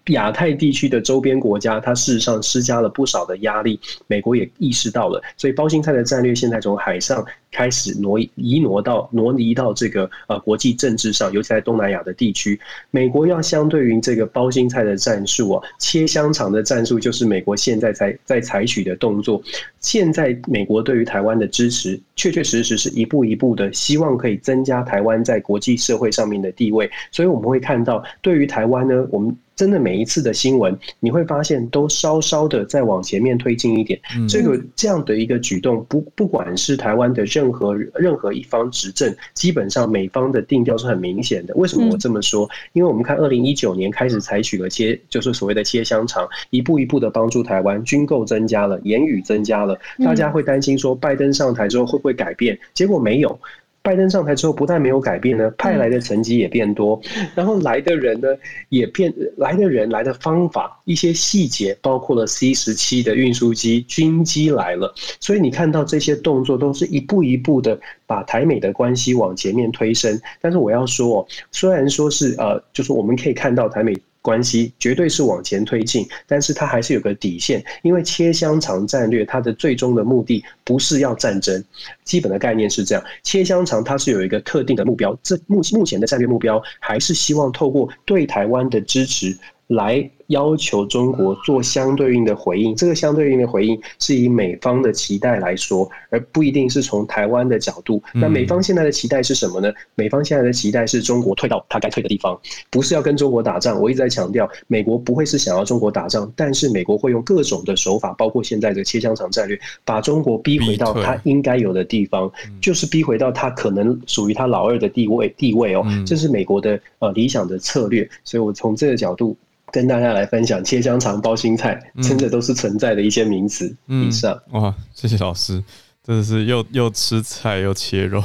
[0.07, 3.79] 亚太地区的周边国家，它事实上施加了不少的压力。
[4.07, 7.25] 美国也意识到了，所以包心菜的战略现在从海上
[7.55, 12.59] 开始挪移挪到挪移到这个呃国际政治上，尤其在东南亚的地区，
[12.91, 19.41] 美国要相对于这个包心菜的战术啊，切香肠的战术，就是美国现在在在采取的动作。
[19.79, 26.91] 现在美国对于台湾的支持，确确实实是一步一步的，希望可以增加台湾在国际社会上面的地位。
[27.09, 29.33] 所以我们会看到，对于台湾呢，我们。
[29.55, 33.99] 真的每一次的新闻，你会发现都稍稍的再往前面推进一点。
[34.27, 41.53] 这个这样的一个举动，不不管是台湾的任何任何一方执政，基本上美方的定调是很明显的。
[41.55, 42.49] 为什么我这么说？
[42.73, 52.57] 因为我们看二零一九年开始采取了切，就是所谓的切香肠，一步一步的帮助台湾军购增加了，言语增加了，大家会担心说拜登上台之后会不会改变？
[52.73, 53.39] 结果没有。
[53.85, 56.99] 拜登上台之后，不但没有改变呢，派来的层级也变多，
[57.35, 58.27] 然后来的人呢
[58.69, 70.19] 也变，来的人来的方法，一些细节，包括了 C 十七的运输机、军机来了，所以你看到这些动作都是一步一步的把台美的关系往前面推升。
[70.41, 73.95] 但是我要说，虽然说是呃，就是我们可以看到台美。
[74.25, 81.63] 关系绝对是往前推进，但是它还是有个底线，因为切香肠战略它的最终的目的不是要战争，
[82.03, 89.37] 基本的概念是这样，切香肠它是有一个特定的目标，这目目前的战略目标还是希望透过对台湾的支持。
[89.67, 98.01] 来要求中国做相对应的回应，这个相对应的回应是以美方的期待来说，而不一定是从台湾的角度。
[98.13, 99.71] 那美方现在的期待是什么呢？
[99.95, 103.79] 美方现在的期待是中国退到他该退的地方，不是要跟中国打仗。
[103.79, 115.85] 我一直在强调，美国不会是想要中国打仗，但是美国会用各种的手法，包括现在的切香肠战略，把中国逼回到他应该有的地方，就是逼回到他可能属于他老二的地位地位哦。
[116.05, 118.09] 这是美国的呃理想的策略。
[118.23, 119.35] 所以我从这个角度。
[119.71, 123.75] 跟大家来分享切香肠、包心菜，真的都是存在的一些名词。
[123.87, 125.61] 以上、嗯、哇，谢谢老师，
[126.03, 128.23] 真的是又又吃菜又切肉，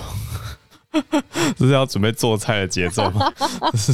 [1.57, 3.33] 这 是要准备做菜的节奏吗？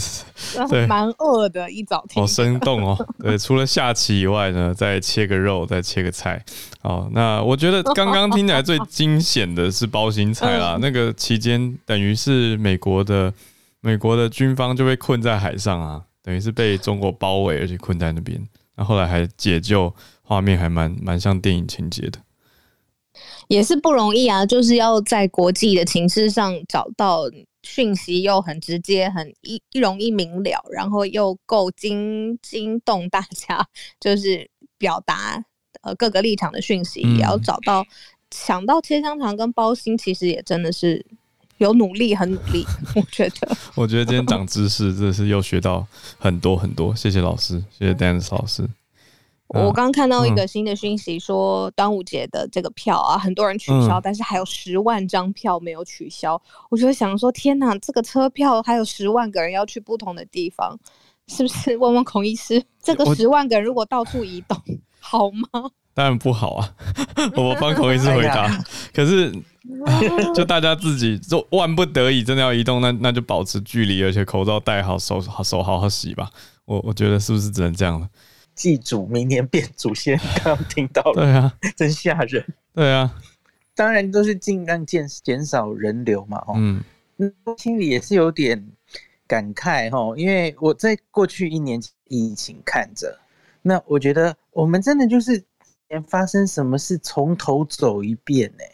[0.69, 3.07] 对，蛮饿的一早天，好生动哦。
[3.19, 6.43] 对，除了下棋以外呢，再切个肉，再切个菜。
[6.83, 10.79] 哦，那我觉得刚刚听起来最惊险的是包心菜啦。
[10.81, 13.33] 那个期间等于是美国的
[13.81, 16.03] 美国的军方就被困在海上啊。
[16.27, 18.45] 等于是被中国包围，而且困在那边。
[18.75, 22.19] 那后来还解救，画面还蛮蛮像电影情节的，
[23.47, 24.45] 也是不容易啊。
[24.45, 27.31] 就是要在国际的情势上找到
[27.63, 33.65] 讯息，又很直接、很一容易明了，然后又够惊惊动大家，
[34.01, 35.45] 就是表达
[35.83, 37.87] 呃各个立场的讯息，也要找到
[38.33, 41.07] 想到切香肠跟包心，其实也真的是。
[41.59, 43.57] 有努力，很努力， 我觉得。
[43.75, 45.87] 我觉得今天长知识，真的是又学到
[46.19, 46.95] 很多很多。
[46.95, 48.69] 谢谢老师，谢谢 Dennis 老师。
[49.49, 56.41] 我刚看到一个新的讯息，说端午节的这个票啊，很多人取消，但是还有十万张票没有取消。
[56.69, 60.77] 我就想说，天哪，这个车票还有十万个人要去不同的地方，
[61.29, 61.77] 是不是？
[61.77, 64.61] 问问孔医师，这个十万个人如果到处移动，
[64.99, 65.71] 好吗？
[65.97, 66.75] 当然不好啊！
[67.35, 68.65] 我帮孔医师回答。
[68.95, 69.33] 可是。
[70.33, 76.31] 就大家自己，就万不得已真的要移动，那那就保持距离，而且口罩戴好，手好手好好洗吧。
[76.67, 78.09] 我我觉得是不是只能这样了？
[78.55, 82.47] 祭祖明年变祖先，刚刚听到了， 对啊，真吓人。
[82.73, 83.13] 对啊，
[83.75, 86.41] 当然都是尽量减减少人流嘛。
[86.55, 86.81] 嗯，
[87.59, 88.65] 心里也是有点
[89.27, 93.19] 感慨哦，因为我在过去一年疫情看着，
[93.63, 95.43] 那我觉得我们真的就是
[95.89, 98.65] 连发生什么事从头走一遍呢、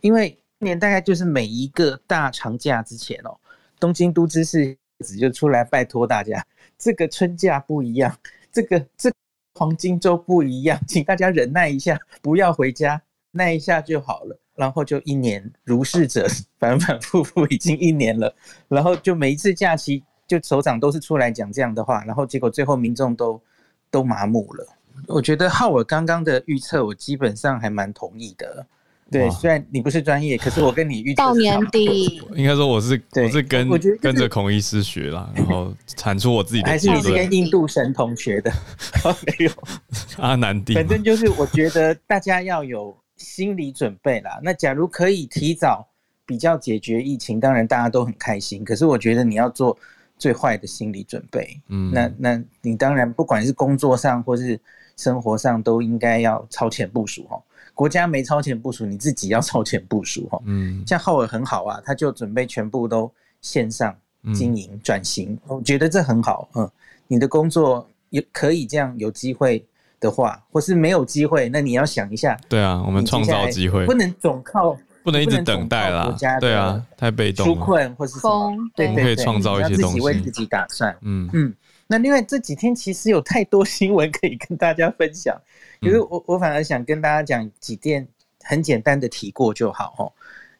[0.00, 3.36] 因为今年大概就是每一个大长假之前哦，
[3.78, 4.76] 东京都知事
[5.20, 6.44] 就出来拜托大家，
[6.78, 8.16] 这个春假不一样，
[8.50, 9.12] 这个这、
[9.54, 13.00] 黄金周不一样，请大家忍耐一下，不要回家，
[13.32, 14.38] 耐一下就好了。
[14.54, 16.26] 然后就一年如是者，
[16.60, 18.32] 反反复复已经一年了。
[18.68, 23.42] 然后就每一次假期，就首长都是出来讲这样的话，然后结果最后民众都
[23.90, 24.66] 都麻木了。
[25.06, 28.66] 我觉得浩尔刚刚的预测，我基本上还蛮同意的。
[29.10, 33.68] 对，虽然你不是专业，可是我跟你预测到年底，应该说我是我是跟
[34.00, 36.68] 跟着孔医师学啦，然后产出我自己的。
[36.68, 38.50] 还是你是跟印度神童学的？
[39.26, 39.52] 没有，
[40.18, 40.74] 阿南帝。
[40.74, 44.40] 反正就是我觉得大家要有心理准备啦。
[44.42, 45.86] 那假如可以提早
[46.24, 48.64] 比较解决疫情，当然大家都很开心。
[48.64, 49.76] 可是我觉得你要做
[50.18, 51.60] 最坏的心理准备。
[51.68, 54.58] 嗯，那那你当然不管是工作上或是
[54.96, 57.42] 生活上，都应该要超前部署哦。
[57.74, 60.40] 国家没超前部署，你自己要超前部署哈。
[60.44, 63.92] 嗯，像浩尔很好啊，他就准备全部都线上
[64.32, 66.48] 经营转型，我觉得这很好。
[66.54, 66.70] 嗯，
[67.08, 69.66] 你的工作也可以这样，有机会
[69.98, 72.38] 的话，或是没有机会，那你要想一下。
[72.48, 76.16] 对啊，我们创造机会，不能总靠不能一直等待啦。
[76.40, 77.54] 对啊，太被动了。
[77.54, 78.56] 纾困或是什么？
[78.76, 80.96] 对对对，可以创造一些东西，自己为自己打算。
[81.02, 81.52] 嗯嗯。
[81.86, 85.36] 那另外这几天其实有太多 新闻可以跟大家分享，
[85.80, 88.06] 可是我我反而想跟大家讲几件
[88.42, 90.12] 很简单的提过就好哦。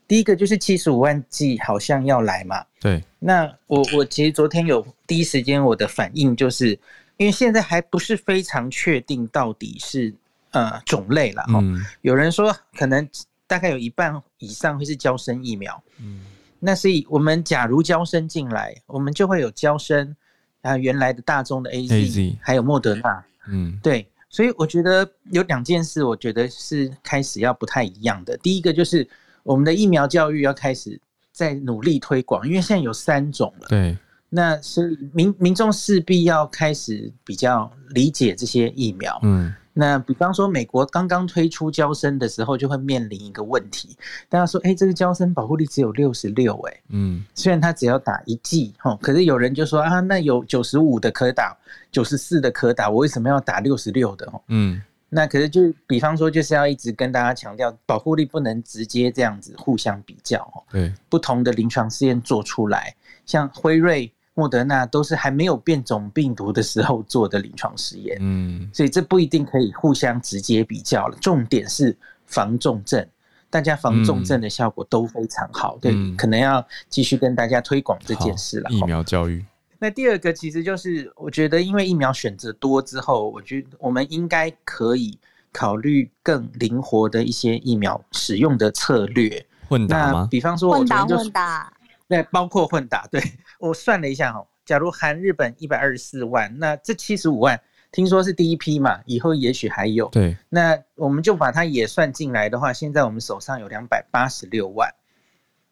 [0.07, 2.65] 第一个就是七十五万剂好像要来嘛。
[2.81, 3.03] 对。
[3.19, 6.79] 那我我其实昨天有第一时间我的反应就是。
[7.17, 10.13] 因为现在还不是非常确定到底是
[10.51, 13.09] 呃种类了哈，嗯、有人说可能
[13.47, 16.23] 大概有一半以上会是娇生疫苗，嗯，
[16.59, 20.17] 那所以我们假如娇生进来，我们就会有娇生
[20.65, 28.37] 啊原来的大众的 AZ, AZ 还有莫德纳，嗯，对，所以我觉得有两件事，我觉得是开始要不太一样的。
[28.39, 29.07] 第一个就是
[29.45, 31.01] 我们的疫苗教育要开始
[31.31, 33.97] 在努力推广，因为现在有三种了，对。
[34.37, 39.17] 那是民民众势必要开始比较理解这些疫苗。
[39.23, 43.97] 嗯，那比方说美国刚刚推出娇生的时候，就会面临一个问题，
[44.29, 51.57] 大家说，哎、欸，这个娇生保护力只有六十六，哎，嗯，虽然它只要打一剂，哈，可是有人就说啊，那有九十五的可打，
[51.91, 54.33] 九十四的可打，我为什么要打六十六的？
[54.47, 62.95] 嗯，那可是就比方说，就是要一直跟大家强调，保护力不能直接这样子互相比较，对，不同的临床试验做出来，
[63.27, 64.14] 像辉瑞。
[64.35, 71.17] 莫德纳都是还没有变种病毒的时候做的临床实验，嗯，所以这不一定可以互相直接比较了。
[71.21, 73.07] 重点是防重症，
[73.49, 78.71] 大家防重症的效果都非常好，嗯、对，可能要继续跟大家推广这件事了。
[78.71, 79.45] 疫苗教育。
[79.79, 85.19] 那第二个其实就是，我觉得因为疫苗选择多之后，我觉得我们应该可以
[85.53, 89.45] 考虑更灵活的一些疫苗使用的策略。
[89.69, 90.29] 混打吗？
[90.31, 91.73] 比方说我觉得、就是，混打混打。
[92.09, 93.07] 对，包括混打。
[93.11, 93.21] 对，
[93.59, 97.61] 我算了一下哦，假如含日本一百二十四万，那这七十五万
[97.93, 100.09] 听说是第一批嘛，以后也许还有。
[100.09, 104.93] 对，那我们就把它也算进来的话，现在我们手上有两百八十六万。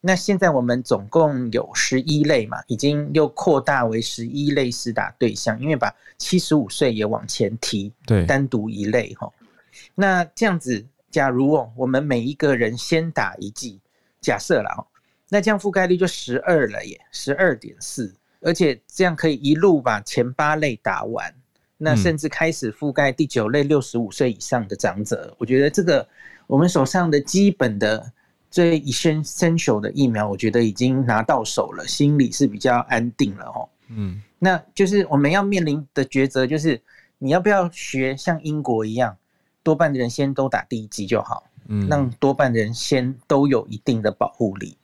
[0.05, 9.30] 那现在我们总共有十一类嘛，已经又扩大为十一类施打对象，因为把七十五岁也往前提，对，单独一类哈。
[9.95, 13.80] 那这样子，假如哦，我们每一个人先打一剂，
[14.20, 14.87] 假设了哦。
[15.33, 21.35] 那这样覆盖率就十二了耶，十二点四，而且这样可以一路把前八类打完，
[21.78, 25.28] 那甚至开始覆盖第九类六十五岁以上的长者。
[25.30, 26.07] 嗯、我觉得这个
[26.47, 28.12] 我们手上的基本的
[28.51, 33.66] 最 essential 的疫苗，我觉得已经拿到手了，心里是比较安定了哦。
[33.89, 36.78] 嗯，那就是我们要面临的抉择，就是
[37.16, 39.16] 你要不要学像英国一样，
[39.62, 44.76] 多半的人先都打第一剂就好，嗯，让多半的人先都有一定的保护力。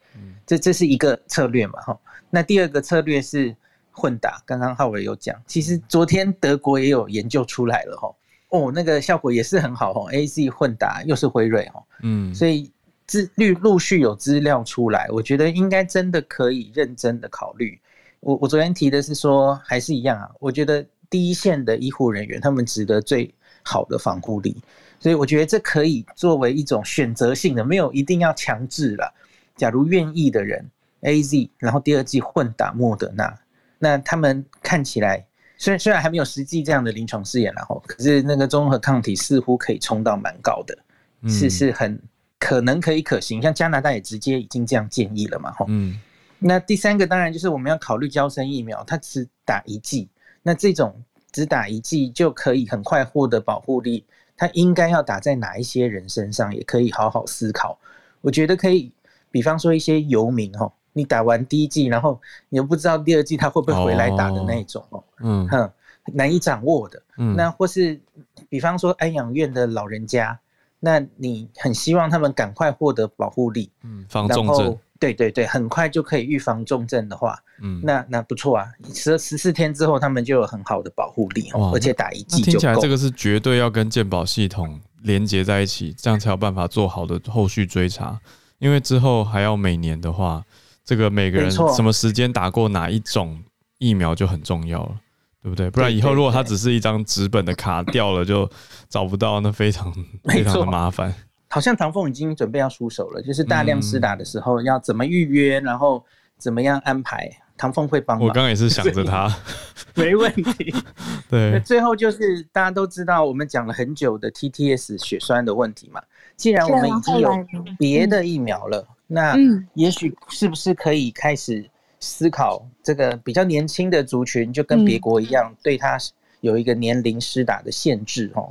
[0.49, 2.01] 这这是一个策略嘛，哈。
[2.31, 3.55] 那第二个策略是
[3.93, 8.11] 混打，刚刚浩伟有讲，其实昨天德国也有研究出来了，哈。
[8.49, 10.11] 哦，那个效果也是很好，哈。
[10.11, 11.83] AZ 混打又是辉瑞，哈。
[12.03, 12.35] 嗯。
[12.35, 12.73] 所以
[13.07, 17.79] 资陆陆续有资料出来，我觉得应该真的可以认真的考虑。
[18.21, 20.31] 我我昨天提的是说，还是一样啊。
[20.41, 23.31] 我觉得第一线的医护人员他们值得最
[23.63, 24.57] 好的防护力，
[24.99, 29.15] 所以我觉得这可以作为一种选择性的，没有一定要强制了。
[29.59, 30.65] 假如愿意的人
[31.03, 33.39] ，AZ，然后第二季混打莫德纳，
[33.79, 35.27] 那他们看起来
[35.59, 40.79] 虽然虽然还没有实际这样的临床试验，然后可是那个综合抗体似乎可以冲到蛮高的，
[41.23, 42.01] 嗯、是是很
[42.39, 43.43] 可能可以可行。
[43.43, 45.67] 像加拿大也直接已经这样建议了嘛，吼。
[45.69, 46.01] 嗯。
[46.39, 50.09] 那第三个当然就是我们要考虑交生疫苗，它只打一剂，
[50.43, 50.95] 那这种
[51.33, 54.05] 只打一剂就可以很快获得保护力，
[54.37, 57.77] 它应该要打在哪一些人身上，也可以好好思考。
[58.21, 58.93] 我觉得可以。
[59.31, 65.49] 比方说一些游民哦，你打完第一剂，然后你又不知道第二剂他会不会回来打的那种哦，嗯。
[65.49, 65.71] 哼，
[66.15, 68.01] 难以掌握的，嗯，那或是
[68.49, 70.41] 比方说安养院的老人家，
[70.81, 82.53] 那你很希望他们赶快获得保护力，嗯，防重症，对对对，很快就可以预防重症的话，嗯，那那不错啊，十十四天之后他们就有很好的保护力，哦，而且打一剂就。
[82.53, 88.19] 听起来这个是绝对要跟健保系统连接在一起，这样才有办法做好的后续追查。
[88.59, 90.45] 因为之后还要每年的话，
[90.85, 93.43] 这个每个人什么时间打过哪一种
[93.79, 94.97] 疫苗就很重要了，
[95.43, 95.71] 对不对？
[95.71, 98.51] 不然以后如果它只是一张纸本的卡掉了，就
[98.89, 99.93] 找不到，那非常
[100.25, 101.15] 非常的麻烦。
[101.51, 106.05] 好像唐凤已经准备要出手了，就是大量施打的时候要怎么预约，然后
[106.37, 108.21] 怎么样安排，唐凤会帮。
[108.21, 109.35] 我刚刚也是想着他，
[109.95, 110.75] 没问题。
[111.31, 116.03] 对，最后就是大家都知道，我们讲了很久的 TTS 血栓的问题嘛。
[116.39, 117.31] 既然我们已经有
[117.79, 119.37] 别的疫苗了，那
[119.75, 121.69] 也许是不是可以开始
[122.01, 125.99] 思考这个比较年轻的族群，就跟别国一样，对他
[126.41, 128.49] 有一个年龄施打的限制哦。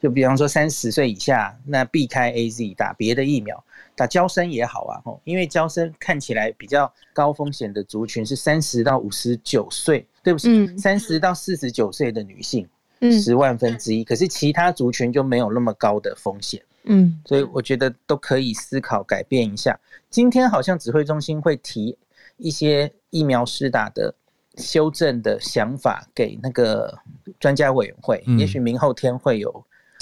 [0.00, 3.64] 就比方说三十岁以下，那避开 AZ 打别的疫苗，
[3.96, 12.68] 打娇生也好啊，吼，因为娇生看起来比较高风险的族群是三十到五十九岁，对不起，三十到四十九岁的女性，
[13.10, 19.78] 十万分之一，可是其他族群就没有那么高的风险，嗯，所以我觉得都可以思考改变一下。
[20.08, 21.96] 今天好像指挥中心会提
[22.38, 24.14] 一些疫苗施打的。
[24.58, 26.98] 修正的想法给那个
[27.38, 29.52] 专家委员会，嗯、也许明后天会有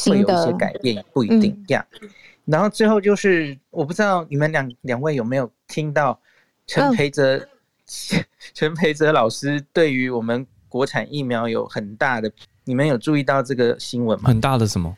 [0.06, 1.84] 会有一些改变，不一定这样。
[2.00, 2.08] 嗯、
[2.44, 6.16] 然后最后就是，我不知道你们两两位有没有听到
[6.68, 7.44] 陈培哲
[8.54, 12.30] 陈、嗯、培哲老师对于我们国产疫苗有很大的，
[12.62, 14.28] 你们有注意到这个新闻吗？
[14.28, 14.96] 很大的什么？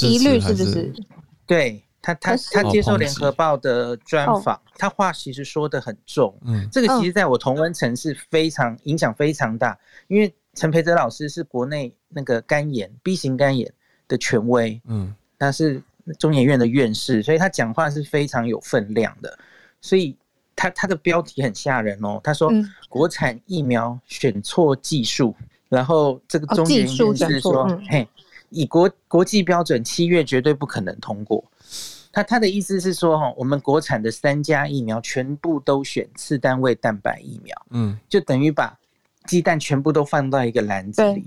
[0.00, 0.90] 疑虑是不是？
[1.46, 1.82] 对。
[2.06, 6.38] 他他他接受联合报的专访，哦、他话其实说的很重。
[6.44, 9.74] 嗯，这个其实在我同温层是非常影响非常大，
[10.08, 13.72] 因为陈培哲老师是国内那个肝炎 B 型肝炎
[14.06, 15.82] 的权威，嗯，他是
[16.18, 19.38] 中研院的院士，所以他讲话是非常有分量的。
[19.80, 20.14] 所以
[20.54, 22.52] 他他的标题很吓人哦，他说
[22.86, 28.08] 国产疫苗选错技术，嗯、然后这个中研院是说，哦嗯、嘿，
[28.54, 31.44] 以国国际标准，七月绝对不可能通过。
[32.12, 38.78] 他他的意思是说，哈，我们国产的三家疫苗全部都选次单位蛋白疫苗，嗯，就等于把
[39.26, 41.26] 鸡蛋全部都放到一个篮子里，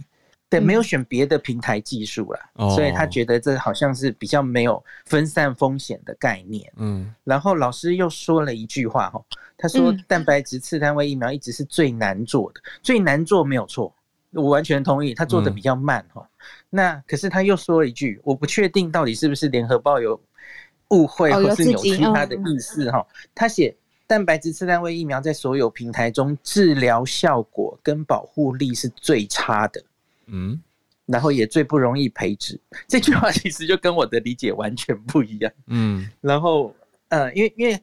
[0.49, 2.39] 对，没有选别的平台技术了，
[2.73, 7.13] 所以他觉得这好像是比较没有分散风险的概念，嗯。
[7.25, 9.21] 然后老师又说了一句话，哈，
[9.57, 13.93] 他说蛋白质次单位疫苗一直是最难做的，最难做没有错，
[14.38, 16.25] 我完全同意，他做的比较慢，哈。
[16.69, 20.17] 那可是他又说了一句，我不确定到底是不是联合报有。
[20.91, 23.75] 误会或是扭曲他的意思哈，他写
[24.07, 29.83] 蛋白质次单位疫苗在所有平台中治疗效果跟保护力是最差的，
[30.27, 30.57] 嗯，
[31.05, 32.57] 然后也最不容易培植。
[32.88, 36.73] 这句话其实就跟我的理解完全不一样，嗯，然后
[37.09, 37.77] 呃，因为因为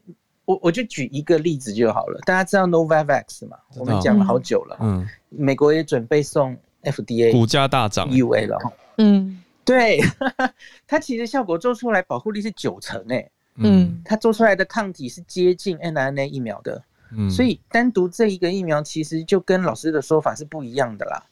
[0.45, 8.59] 我我就举一个例子就好了，大家知道 Novavax 嘛，我们讲了好久了，嗯，美国也准备送 FDA，股价大涨，EUA 了，
[8.99, 9.41] 嗯。
[9.67, 9.99] 对，
[10.87, 16.85] 它其实效果做出来保护力是九成诶，嗯，它做出来的抗体是接近 n r n a 疫苗的，
[17.17, 21.25] 嗯，所以单独这一个疫苗其实就跟老师的说法是不一样的啦。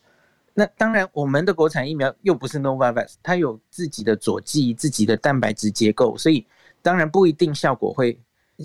[0.54, 6.46] 那当然，我们的国产疫苗又不是 Novavax，它有自己的佐剂、自己的蛋白质结构，所以
[6.80, 8.18] 当然不一定效果会，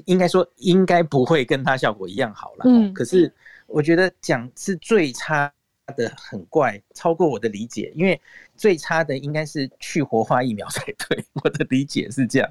[0.06, 2.66] 应该说应该不会跟它效果一样好了。
[2.66, 3.34] 嗯，可是
[3.66, 5.52] 我觉得讲是最差。
[5.96, 8.20] 的很怪，超过我的理解，因为
[8.58, 11.26] 最差的应该是去活化疫苗才对。
[11.42, 12.50] 我的理解是这样。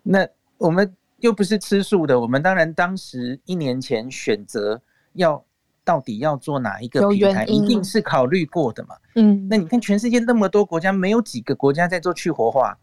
[0.00, 0.24] 那
[0.58, 4.80] 我们又不是吃素的，我们当然当时一年前选择
[5.14, 5.44] 要
[5.82, 8.94] 到底要做哪一个平台，一定是考虑过的嘛。
[9.16, 12.78] 嗯，那你看全世界那么多国家，没有几个国家在做去活化，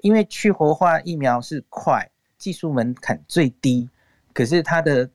[0.00, 2.10] 因为去活化疫苗是快，
[2.44, 3.88] 技术门槛最低，
[4.34, 5.08] 可是它的。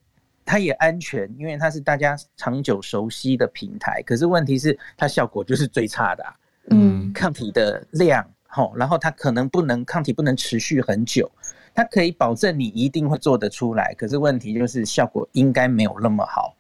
[0.51, 4.01] 它也安全，因为它是大家长久熟悉的平台。
[4.01, 6.35] 可是问题是，它效果就是最差的啊。
[6.71, 11.31] 嗯，抗体的量，吼，然后它可能不能抗体不能持续很久。
[11.75, 16.55] 它可以保证你一定会做得出来，可是问题就是效果应该没有那么好。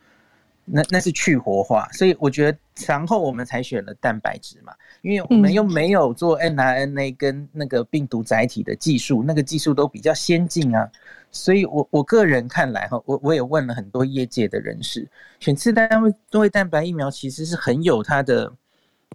[0.65, 2.55] 那那是去活化，所以我觉得
[2.85, 4.71] 然后我们才选了蛋白质嘛，
[5.01, 10.89] 因为我们又没有做 mRNA 跟那个病毒载体的技术，那个技术都比较先进啊。
[11.31, 15.07] 所以我，我我个人看来哈，我我也问了很多业界的人士，
[15.39, 18.51] 选次单位多位蛋白疫苗其实是很有它的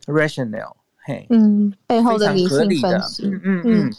[0.07, 3.93] rationale，嘿，嗯，背后的理性分析，嗯嗯嗯，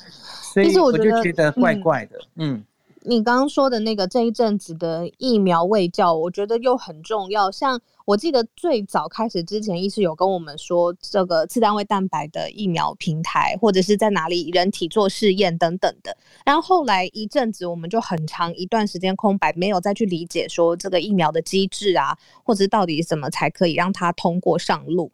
[0.53, 2.63] 所以我就觉得怪怪的，嗯。
[3.07, 7.51] 你刚刚说的那个这一阵子的疫苗卫教，我觉得又很重要。
[7.51, 16.15] 像我记得最早开始之前，医师有跟我们说，这个次单位蛋白的疫苗平台，或者是在哪里人体做试验等等的。
[16.45, 25.11] 然后后来一阵子，我们就很长一段时间空白，没有再去理解说这个疫苗的机制啊，或者到底怎么才可以让它通过上路。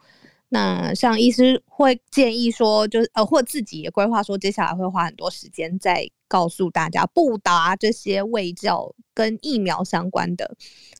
[0.53, 10.53] 那像医师会建议说，就是呃，或自己也规划说，接下来会花很多时间在告诉大家不打这些卫教跟疫苗相关的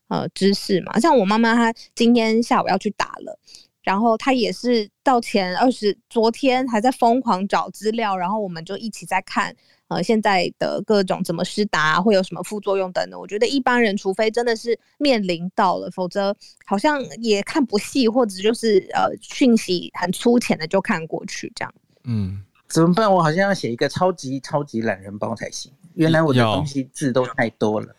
[0.07, 0.98] 呃知识嘛。
[1.02, 3.38] 像我妈妈她今天下午要去打了，
[3.84, 9.53] 然后她也是到前二十，昨天还在疯狂找资料，然后我们就一起在看。
[9.91, 16.34] 呃，现在的各种怎么施打，会有什么副作用等等，我觉得一般人除非真的是面临到了，否则
[16.65, 21.73] 好像也看不细，或者就是呃讯息很粗浅的就看过去这样。
[22.05, 23.13] 嗯，怎么办？
[23.13, 25.69] 我好像要写一个超级超级懒人包才行。
[25.95, 27.93] 原来我的东西字都太多了，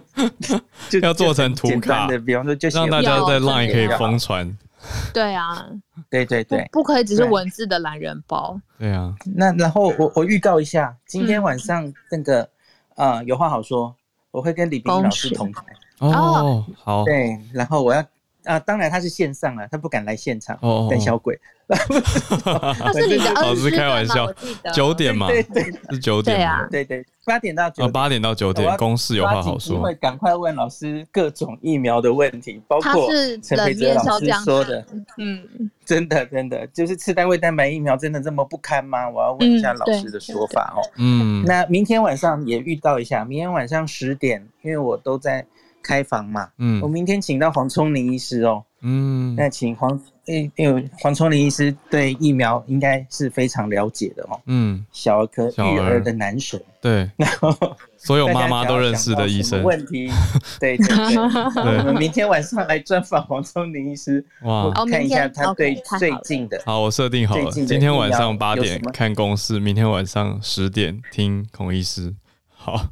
[0.90, 4.54] 就要做成图卡的，比方说就让大家在 Line 可以疯传。
[5.14, 5.68] 对啊，
[6.10, 8.60] 对对对，不可以只是文字的懒人包。
[8.78, 12.48] 对啊，那然后我我预告一下，今天晚上那个
[12.96, 13.94] 呃有话好说，
[14.30, 15.62] 我会跟李冰老师同台。
[15.98, 17.04] 哦，好。
[17.04, 18.04] 对，然后我要。
[18.44, 20.58] 啊，当然他是线上了，他不敢来现场，
[20.90, 21.40] 胆小鬼。
[22.78, 24.30] 他是你的老师开玩笑，
[24.74, 29.80] 九点嘛，对对，是九点啊，对对，八点到九，八点到九点，公司有话好说。
[29.80, 33.08] 会赶快问老师各种疫苗的问题，包括
[33.42, 34.84] 陈培哲老师说的，
[35.18, 35.42] 嗯，
[35.86, 39.08] 真的真的，就是次单位蛋白疫苗真的这么不堪吗？
[39.08, 40.82] 我要问一下老师的说法哦。
[40.96, 45.44] 嗯，那明天晚上也预告一下，明天晚上十点，因为我都在。
[45.86, 57.54] 开房嘛，嗯，我明天请到黄聪林医师哦，嗯，那请黄，因因为黄聪林医师对疫苗应该是非常了解的哦，嗯，小儿科育儿的男神，对， 然后
[57.96, 60.10] 所有妈妈都认识的医生，问题，
[60.58, 61.16] 对对对，
[61.78, 72.14] 我们明天晚上来专访黄聪林医师，哇，看一下他对最近的，好，我设定好了，今天晚上八点看公司，明天晚上十点听孔医师，
[72.50, 72.86] 好，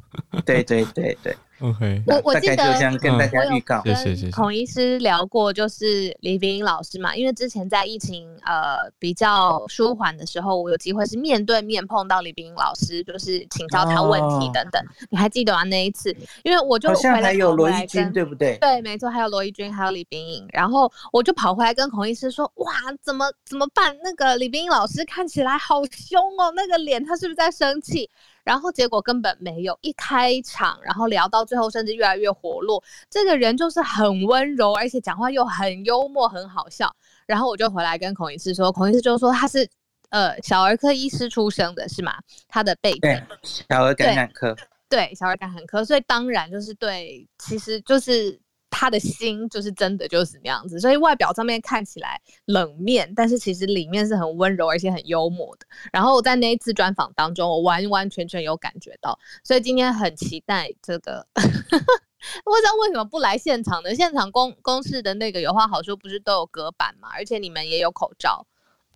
[0.45, 1.35] 对对对对。
[1.59, 14.81] OK，我我记得我有跟孔医师聊过，就是李冰老师嘛，因为之前在疫情呃比较舒缓的时候，我有机会是面对面碰到李冰老师，就是请教他问题等等。
[14.81, 15.63] 哦、你还记得吗？
[15.63, 16.13] 那一次，
[16.43, 18.57] 因为我就好像还有罗一君，对不对？
[18.57, 20.45] 对，没错，还有罗一君，还有李冰颖。
[20.51, 23.95] 然后我就跑回来跟孔医师说：“哇，怎么怎么办？
[24.03, 28.09] 那个李冰老师看起来好凶哦，那个脸，他是不是在生气？”
[28.43, 32.83] 然后结果根本没有，一开场，然后聊到最后，甚至越来越活络。
[33.09, 36.93] 这个人就是很温柔，而且讲话又很幽默，很好笑。
[37.25, 39.67] 然后我就回来跟孔医师说，孔医师就说他是
[40.09, 42.13] 呃小儿科医师出生的，是吗？
[42.47, 44.55] 他的背景对小儿感染科，
[44.89, 48.39] 对小儿感染科，所以当然就是对，其实就是。
[48.75, 55.65] 他的心就是真的就是那样子，所以外表上面看起来冷面，但是其实里面是很温柔而且很幽默的。
[55.91, 61.25] 然后我在那一次专访当中，我完完全全有感觉到，所以今天很期待这个。
[61.35, 63.93] 不知道为什么不来现场呢？
[63.93, 67.09] 现场公公示的那个有话好说，不是都有隔板嘛？
[67.13, 68.43] 而且你们也有口罩，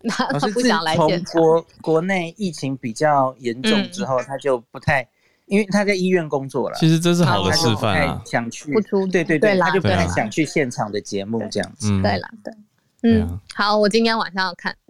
[0.09, 1.33] 他 不想来现场。
[1.33, 5.07] 从国国内疫情比较严重之后，嗯、他就不太。
[5.48, 8.22] 因为他在医院工作了，其实这是好的示范啊。
[8.26, 11.90] 想去不出，对对对，他就不太想去现场的节目这样子。
[12.02, 12.53] 对了，对，
[13.03, 14.76] 嗯，好，我今天晚上要看。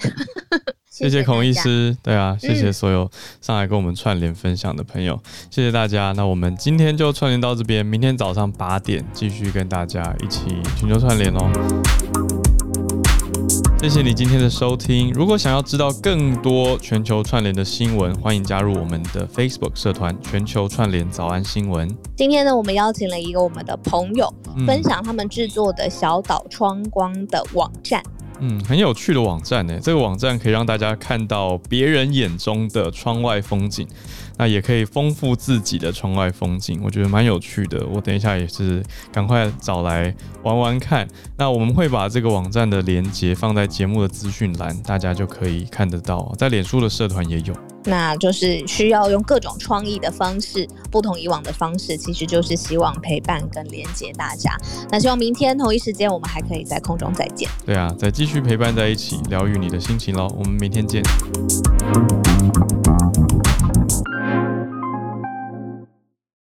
[0.90, 3.08] 谢谢孔医师，对啊，谢谢所有
[3.40, 5.22] 上来跟我们串联分享的朋友，
[5.52, 6.12] 谢谢大家。
[6.18, 12.57] 那我们今天就串联到这边，明天早上八点继续跟大家一起全球串联哦。
[13.80, 15.14] 谢谢你今天的收听。
[15.14, 21.88] 如果想要知道更多全球串联的新闻，欢迎加入我们的 Facebook 社团“全球串联早安新闻”。
[22.18, 24.34] 今天呢，我们邀请了一个我们的朋友，
[24.66, 28.04] 分享他们制作的小岛窗光的网站。
[28.40, 29.80] 嗯，很有趣的网站呢。
[29.82, 33.88] 这个网站可以让大家看到别人眼中的窗外风景。
[34.40, 37.84] 那也可以丰富自己的窗外风景，我觉得蛮有趣的。
[37.88, 41.08] 我等一下也是赶快找来玩玩看。
[41.36, 46.32] 那我们会把这个网站的连接放在节目的资讯栏，大家就可以看得到。
[46.38, 47.77] 在脸书的社团也有。
[47.88, 54.56] 那就是需要用各种创意的方式，不同以往的方式，其实就是希望陪伴跟连接大家。
[54.92, 57.50] 那希望明天同一时间我们还可以在空中再见。
[57.66, 60.28] 对啊，再继续陪伴在一起，疗愈你的心情喽。
[60.38, 61.02] 我们明天见。